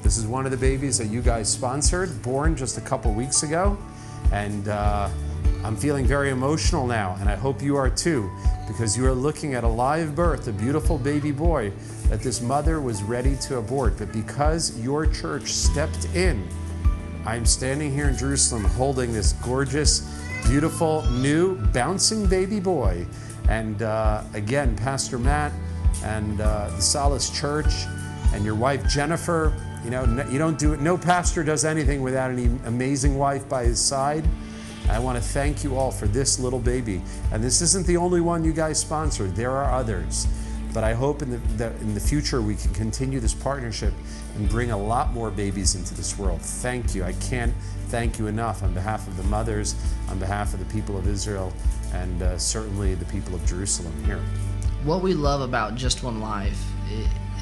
This 0.02 0.18
is 0.18 0.26
one 0.26 0.46
of 0.46 0.52
the 0.52 0.58
babies 0.58 0.98
that 0.98 1.08
you 1.08 1.22
guys 1.22 1.52
sponsored, 1.52 2.22
born 2.24 2.56
just 2.56 2.78
a 2.78 2.82
couple 2.82 3.14
weeks 3.14 3.44
ago. 3.44 3.78
And 4.32 4.70
uh, 4.70 5.10
I'm 5.64 5.78
feeling 5.78 6.06
very 6.06 6.30
emotional 6.30 6.86
now, 6.86 7.16
and 7.22 7.30
I 7.30 7.36
hope 7.36 7.62
you 7.62 7.78
are 7.78 7.90
too, 7.90 8.30
because 8.68 8.98
you 8.98 9.06
are 9.06 9.14
looking 9.14 9.54
at 9.54 9.64
a 9.64 9.68
live 9.68 10.14
birth, 10.14 10.50
a 10.50 10.52
beautiful 10.52 10.98
baby 10.98 11.32
boy 11.32 11.72
that 12.10 12.20
this 12.20 12.42
mother 12.42 12.82
was 12.82 13.02
ready 13.02 13.38
to 13.38 13.60
abort. 13.60 13.98
But 13.98 14.12
because 14.12 14.78
your 14.82 15.06
church 15.06 15.54
stepped 15.54 16.04
in, 16.16 16.46
I'm 17.26 17.46
standing 17.46 17.94
here 17.94 18.10
in 18.10 18.18
Jerusalem 18.18 18.66
holding 18.66 19.14
this 19.14 19.32
gorgeous, 19.34 20.02
beautiful, 20.48 21.04
new, 21.12 21.56
bouncing 21.68 22.26
baby 22.26 22.60
boy. 22.60 23.06
And 23.48 23.84
uh, 23.84 24.24
again, 24.34 24.76
Pastor 24.76 25.18
Matt 25.18 25.54
and 26.04 26.42
uh, 26.42 26.72
the 26.72 26.82
Solace 26.82 27.30
Church 27.30 27.86
and 28.34 28.44
your 28.44 28.56
wife 28.56 28.86
Jennifer, 28.90 29.54
you 29.86 29.92
know, 29.92 30.04
you 30.30 30.38
don't 30.38 30.60
do 30.60 30.74
it, 30.74 30.82
no 30.82 30.98
pastor 30.98 31.42
does 31.42 31.64
anything 31.64 32.02
without 32.02 32.32
an 32.32 32.60
amazing 32.66 33.18
wife 33.18 33.48
by 33.48 33.64
his 33.64 33.80
side. 33.80 34.26
I 34.90 35.00
want 35.00 35.18
to 35.18 35.24
thank 35.24 35.64
you 35.64 35.78
all 35.78 35.92
for 35.92 36.08
this 36.08 36.40
little 36.40 36.60
baby. 36.60 37.02
And 37.32 37.44
this 37.44 37.62
isn't 37.62 37.88
the 37.88 37.98
only 37.98 38.22
one 38.22 38.44
you 38.44 38.54
guys 38.54 38.80
sponsored, 38.80 39.36
there 39.36 39.52
are 39.52 39.72
others. 39.72 40.28
But 40.74 40.84
I 40.84 40.94
hope 40.94 41.22
in 41.22 41.30
the, 41.30 41.38
that 41.58 41.74
in 41.82 41.94
the 41.94 42.00
future 42.00 42.42
we 42.42 42.56
can 42.56 42.74
continue 42.74 43.20
this 43.20 43.34
partnership 43.34 43.94
and 44.36 44.50
bring 44.50 44.72
a 44.72 44.78
lot 44.78 45.14
more 45.14 45.30
babies 45.30 45.76
into 45.76 45.94
this 45.94 46.18
world. 46.18 46.42
Thank 46.42 46.96
you. 46.96 47.04
I 47.04 47.14
can't 47.14 47.54
thank 47.90 48.18
you 48.18 48.26
enough 48.26 48.64
on 48.64 48.74
behalf 48.74 49.08
of 49.08 49.16
the 49.16 49.24
mothers, 49.24 49.76
on 50.10 50.18
behalf 50.18 50.54
of 50.54 50.60
the 50.60 50.74
people 50.74 50.98
of 50.98 51.08
Israel, 51.08 51.54
and 51.94 52.24
uh, 52.24 52.38
certainly 52.40 52.96
the 52.96 53.06
people 53.06 53.36
of 53.36 53.46
Jerusalem 53.46 53.94
here. 54.06 54.20
What 54.84 55.02
we 55.04 55.14
love 55.14 55.42
about 55.42 55.76
Just 55.76 56.04
One 56.04 56.20
Life 56.20 56.60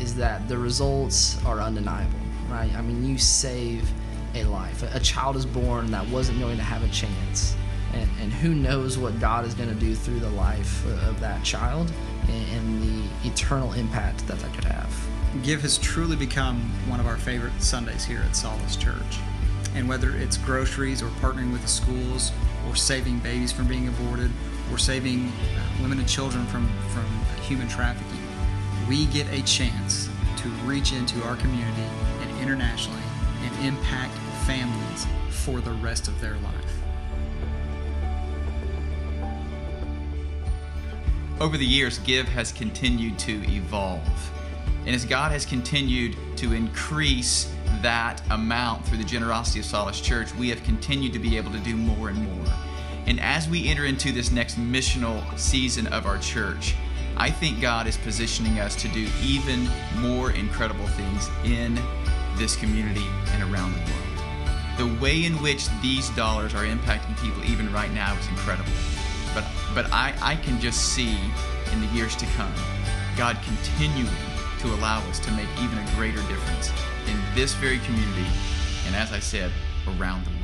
is 0.01 0.13
that 0.15 0.47
the 0.49 0.57
results 0.57 1.43
are 1.45 1.61
undeniable, 1.61 2.19
right? 2.49 2.73
I 2.75 2.81
mean, 2.81 3.05
you 3.05 3.17
save 3.17 3.89
a 4.35 4.43
life. 4.45 4.83
A 4.95 4.99
child 4.99 5.35
is 5.35 5.45
born 5.45 5.91
that 5.91 6.07
wasn't 6.07 6.39
going 6.39 6.57
to 6.57 6.63
have 6.63 6.83
a 6.83 6.89
chance. 6.89 7.55
And, 7.93 8.09
and 8.21 8.31
who 8.31 8.55
knows 8.55 8.97
what 8.97 9.19
God 9.19 9.45
is 9.45 9.53
going 9.53 9.69
to 9.69 9.75
do 9.75 9.95
through 9.95 10.19
the 10.19 10.29
life 10.29 10.85
of 11.07 11.19
that 11.19 11.43
child 11.43 11.91
and, 12.29 12.51
and 12.55 12.83
the 12.83 13.27
eternal 13.27 13.73
impact 13.73 14.25
that 14.27 14.39
that 14.39 14.53
could 14.53 14.63
have. 14.63 15.07
Give 15.43 15.61
has 15.61 15.77
truly 15.77 16.15
become 16.15 16.59
one 16.87 16.99
of 16.99 17.07
our 17.07 17.17
favorite 17.17 17.61
Sundays 17.61 18.05
here 18.05 18.21
at 18.27 18.35
Solace 18.35 18.75
Church. 18.75 19.19
And 19.75 19.87
whether 19.87 20.15
it's 20.15 20.37
groceries 20.37 21.01
or 21.01 21.07
partnering 21.21 21.51
with 21.51 21.61
the 21.61 21.67
schools 21.67 22.31
or 22.67 22.75
saving 22.75 23.19
babies 23.19 23.51
from 23.51 23.67
being 23.67 23.87
aborted 23.87 24.31
or 24.71 24.77
saving 24.77 25.27
uh, 25.27 25.81
women 25.81 25.99
and 25.99 26.07
children 26.07 26.45
from, 26.47 26.67
from 26.89 27.05
human 27.41 27.67
trafficking, 27.67 28.19
we 28.87 29.05
get 29.07 29.29
a 29.31 29.41
chance 29.43 30.09
to 30.37 30.49
reach 30.65 30.91
into 30.91 31.21
our 31.23 31.35
community 31.37 31.83
and 32.21 32.41
internationally 32.41 33.00
and 33.43 33.65
impact 33.65 34.13
families 34.45 35.07
for 35.29 35.61
the 35.61 35.71
rest 35.73 36.07
of 36.07 36.19
their 36.21 36.35
life. 36.35 36.81
Over 41.39 41.57
the 41.57 41.65
years, 41.65 41.97
Give 41.99 42.27
has 42.27 42.51
continued 42.51 43.17
to 43.19 43.43
evolve. 43.51 44.31
And 44.85 44.93
as 44.93 45.05
God 45.05 45.31
has 45.31 45.45
continued 45.45 46.15
to 46.37 46.53
increase 46.53 47.51
that 47.81 48.21
amount 48.29 48.85
through 48.85 48.99
the 48.99 49.03
generosity 49.03 49.59
of 49.59 49.65
Solace 49.65 50.01
Church, 50.01 50.33
we 50.35 50.49
have 50.49 50.63
continued 50.63 51.13
to 51.13 51.19
be 51.19 51.37
able 51.37 51.51
to 51.51 51.59
do 51.59 51.75
more 51.75 52.09
and 52.09 52.23
more. 52.23 52.53
And 53.07 53.19
as 53.19 53.49
we 53.49 53.67
enter 53.67 53.85
into 53.85 54.11
this 54.11 54.31
next 54.31 54.59
missional 54.59 55.37
season 55.37 55.87
of 55.87 56.05
our 56.05 56.19
church, 56.19 56.75
I 57.17 57.29
think 57.29 57.59
God 57.59 57.87
is 57.87 57.97
positioning 57.97 58.59
us 58.59 58.75
to 58.75 58.87
do 58.87 59.07
even 59.23 59.67
more 59.97 60.31
incredible 60.31 60.87
things 60.87 61.29
in 61.43 61.79
this 62.41 62.55
community 62.55 63.05
and 63.33 63.43
around 63.53 63.71
the 63.71 63.79
world. 63.91 64.97
The 64.97 64.99
way 64.99 65.25
in 65.25 65.33
which 65.43 65.69
these 65.79 66.09
dollars 66.09 66.55
are 66.55 66.63
impacting 66.63 67.15
people 67.21 67.43
even 67.45 67.71
right 67.71 67.91
now 67.93 68.17
is 68.17 68.27
incredible. 68.29 68.71
But 69.35 69.45
but 69.75 69.85
I, 69.93 70.15
I 70.19 70.35
can 70.37 70.59
just 70.59 70.95
see 70.95 71.19
in 71.71 71.81
the 71.81 71.87
years 71.93 72.15
to 72.15 72.25
come 72.37 72.51
God 73.15 73.37
continuing 73.43 74.09
to 74.61 74.67
allow 74.73 75.07
us 75.07 75.19
to 75.19 75.31
make 75.33 75.47
even 75.61 75.77
a 75.77 75.85
greater 75.95 76.21
difference 76.27 76.71
in 77.07 77.17
this 77.35 77.53
very 77.53 77.77
community 77.79 78.25
and 78.87 78.95
as 78.95 79.13
I 79.13 79.19
said, 79.19 79.51
around 79.87 80.25
the 80.25 80.31
world. 80.31 80.40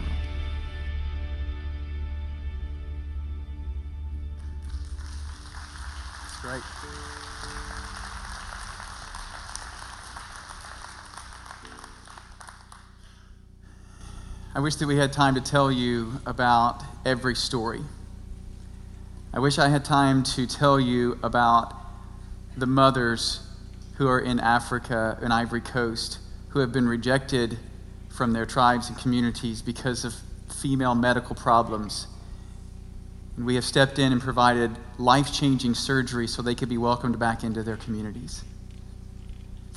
I 14.57 14.59
wish 14.59 14.77
that 14.77 14.87
we 14.87 14.97
had 14.97 15.13
time 15.13 15.35
to 15.35 15.41
tell 15.41 15.71
you 15.71 16.13
about 16.25 16.81
every 17.05 17.35
story. 17.35 17.81
I 19.31 19.37
wish 19.37 19.59
I 19.59 19.69
had 19.69 19.85
time 19.85 20.23
to 20.23 20.47
tell 20.47 20.79
you 20.79 21.19
about 21.21 21.75
the 22.57 22.65
mothers 22.65 23.47
who 23.97 24.07
are 24.07 24.19
in 24.19 24.39
Africa 24.39 25.19
and 25.21 25.31
Ivory 25.31 25.61
Coast 25.61 26.17
who 26.49 26.59
have 26.61 26.71
been 26.71 26.87
rejected 26.87 27.59
from 28.09 28.33
their 28.33 28.47
tribes 28.47 28.89
and 28.89 28.97
communities 28.97 29.61
because 29.61 30.03
of 30.03 30.15
female 30.49 30.95
medical 30.95 31.35
problems. 31.35 32.07
And 33.35 33.45
we 33.45 33.53
have 33.53 33.63
stepped 33.63 33.99
in 33.99 34.11
and 34.11 34.19
provided 34.19 34.71
life 34.97 35.31
changing 35.31 35.75
surgery 35.75 36.25
so 36.25 36.41
they 36.41 36.55
could 36.55 36.69
be 36.69 36.79
welcomed 36.79 37.19
back 37.19 37.43
into 37.43 37.61
their 37.61 37.77
communities 37.77 38.43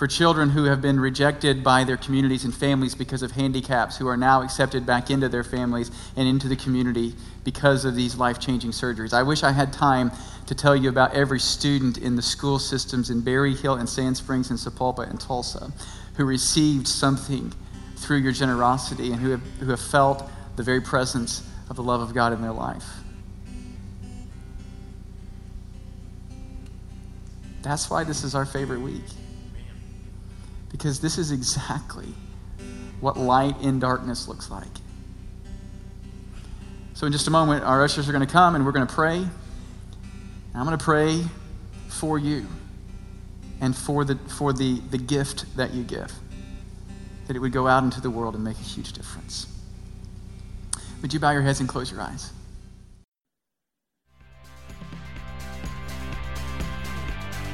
for 0.00 0.06
children 0.06 0.48
who 0.48 0.64
have 0.64 0.80
been 0.80 0.98
rejected 0.98 1.62
by 1.62 1.84
their 1.84 1.98
communities 1.98 2.46
and 2.46 2.54
families 2.54 2.94
because 2.94 3.22
of 3.22 3.32
handicaps, 3.32 3.98
who 3.98 4.08
are 4.08 4.16
now 4.16 4.40
accepted 4.40 4.86
back 4.86 5.10
into 5.10 5.28
their 5.28 5.44
families 5.44 5.90
and 6.16 6.26
into 6.26 6.48
the 6.48 6.56
community 6.56 7.12
because 7.44 7.84
of 7.84 7.94
these 7.94 8.16
life 8.16 8.40
changing 8.40 8.70
surgeries. 8.70 9.12
I 9.12 9.22
wish 9.22 9.42
I 9.42 9.52
had 9.52 9.74
time 9.74 10.10
to 10.46 10.54
tell 10.54 10.74
you 10.74 10.88
about 10.88 11.12
every 11.12 11.38
student 11.38 11.98
in 11.98 12.16
the 12.16 12.22
school 12.22 12.58
systems 12.58 13.10
in 13.10 13.20
Berryhill 13.20 13.74
and 13.74 13.86
Sand 13.86 14.16
Springs 14.16 14.48
and 14.48 14.58
Sapulpa 14.58 15.06
and 15.06 15.20
Tulsa 15.20 15.70
who 16.14 16.24
received 16.24 16.88
something 16.88 17.52
through 17.96 18.20
your 18.20 18.32
generosity 18.32 19.12
and 19.12 19.20
who 19.20 19.32
have, 19.32 19.42
who 19.60 19.68
have 19.68 19.82
felt 19.82 20.30
the 20.56 20.62
very 20.62 20.80
presence 20.80 21.46
of 21.68 21.76
the 21.76 21.82
love 21.82 22.00
of 22.00 22.14
God 22.14 22.32
in 22.32 22.40
their 22.40 22.52
life. 22.52 22.88
That's 27.60 27.90
why 27.90 28.04
this 28.04 28.24
is 28.24 28.34
our 28.34 28.46
favorite 28.46 28.80
week 28.80 29.04
because 30.70 31.00
this 31.00 31.18
is 31.18 31.30
exactly 31.30 32.08
what 33.00 33.16
light 33.16 33.60
in 33.60 33.78
darkness 33.78 34.28
looks 34.28 34.50
like. 34.50 34.68
So, 36.94 37.06
in 37.06 37.12
just 37.12 37.28
a 37.28 37.30
moment, 37.30 37.64
our 37.64 37.82
ushers 37.82 38.08
are 38.08 38.12
going 38.12 38.26
to 38.26 38.32
come 38.32 38.54
and 38.54 38.64
we're 38.64 38.72
going 38.72 38.86
to 38.86 38.94
pray. 38.94 39.26
I'm 40.54 40.66
going 40.66 40.76
to 40.76 40.84
pray 40.84 41.24
for 41.88 42.18
you 42.18 42.46
and 43.60 43.76
for, 43.76 44.04
the, 44.04 44.16
for 44.16 44.52
the, 44.52 44.80
the 44.90 44.98
gift 44.98 45.56
that 45.56 45.72
you 45.72 45.82
give, 45.82 46.12
that 47.26 47.36
it 47.36 47.38
would 47.38 47.52
go 47.52 47.66
out 47.66 47.84
into 47.84 48.00
the 48.00 48.10
world 48.10 48.34
and 48.34 48.44
make 48.44 48.56
a 48.56 48.62
huge 48.62 48.92
difference. 48.92 49.46
Would 51.02 51.14
you 51.14 51.20
bow 51.20 51.30
your 51.30 51.42
heads 51.42 51.60
and 51.60 51.68
close 51.68 51.90
your 51.90 52.00
eyes? 52.00 52.32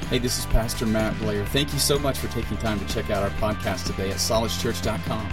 Hey, 0.09 0.19
this 0.19 0.39
is 0.39 0.47
Pastor 0.47 0.87
Matt 0.87 1.19
Blair. 1.19 1.45
Thank 1.47 1.73
you 1.73 1.81
so 1.81 1.99
much 1.99 2.21
for 2.21 2.29
taking 2.29 2.57
time 2.59 2.79
to 2.79 2.87
check 2.87 3.11
out 3.11 3.25
our 3.25 3.31
podcast 3.41 3.87
today 3.87 4.09
at 4.11 4.19
solacechurch.com. 4.19 5.29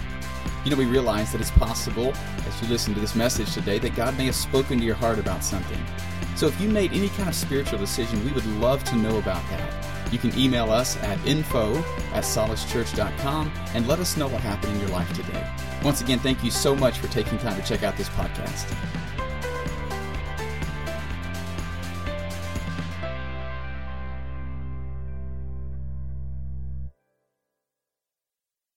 You 0.64 0.70
know, 0.72 0.76
we 0.76 0.86
realize 0.86 1.30
that 1.30 1.40
it's 1.40 1.52
possible, 1.52 2.12
as 2.44 2.60
you 2.60 2.66
listen 2.66 2.92
to 2.94 2.98
this 2.98 3.14
message 3.14 3.54
today, 3.54 3.78
that 3.78 3.94
God 3.94 4.18
may 4.18 4.26
have 4.26 4.34
spoken 4.34 4.78
to 4.78 4.84
your 4.84 4.96
heart 4.96 5.20
about 5.20 5.44
something. 5.44 5.78
So 6.34 6.48
if 6.48 6.60
you 6.60 6.68
made 6.68 6.92
any 6.92 7.08
kind 7.10 7.28
of 7.28 7.36
spiritual 7.36 7.78
decision, 7.78 8.24
we 8.24 8.32
would 8.32 8.46
love 8.46 8.82
to 8.84 8.96
know 8.96 9.16
about 9.18 9.48
that. 9.50 10.12
You 10.12 10.18
can 10.18 10.36
email 10.36 10.72
us 10.72 10.96
at 11.04 11.24
info 11.24 11.76
at 12.12 12.24
solacechurch.com 12.24 13.52
and 13.74 13.86
let 13.86 14.00
us 14.00 14.16
know 14.16 14.26
what 14.26 14.40
happened 14.40 14.72
in 14.72 14.80
your 14.80 14.90
life 14.90 15.12
today. 15.12 15.48
Once 15.84 16.00
again, 16.00 16.18
thank 16.18 16.42
you 16.42 16.50
so 16.50 16.74
much 16.74 16.98
for 16.98 17.06
taking 17.12 17.38
time 17.38 17.54
to 17.54 17.64
check 17.64 17.84
out 17.84 17.96
this 17.96 18.08
podcast. 18.08 18.74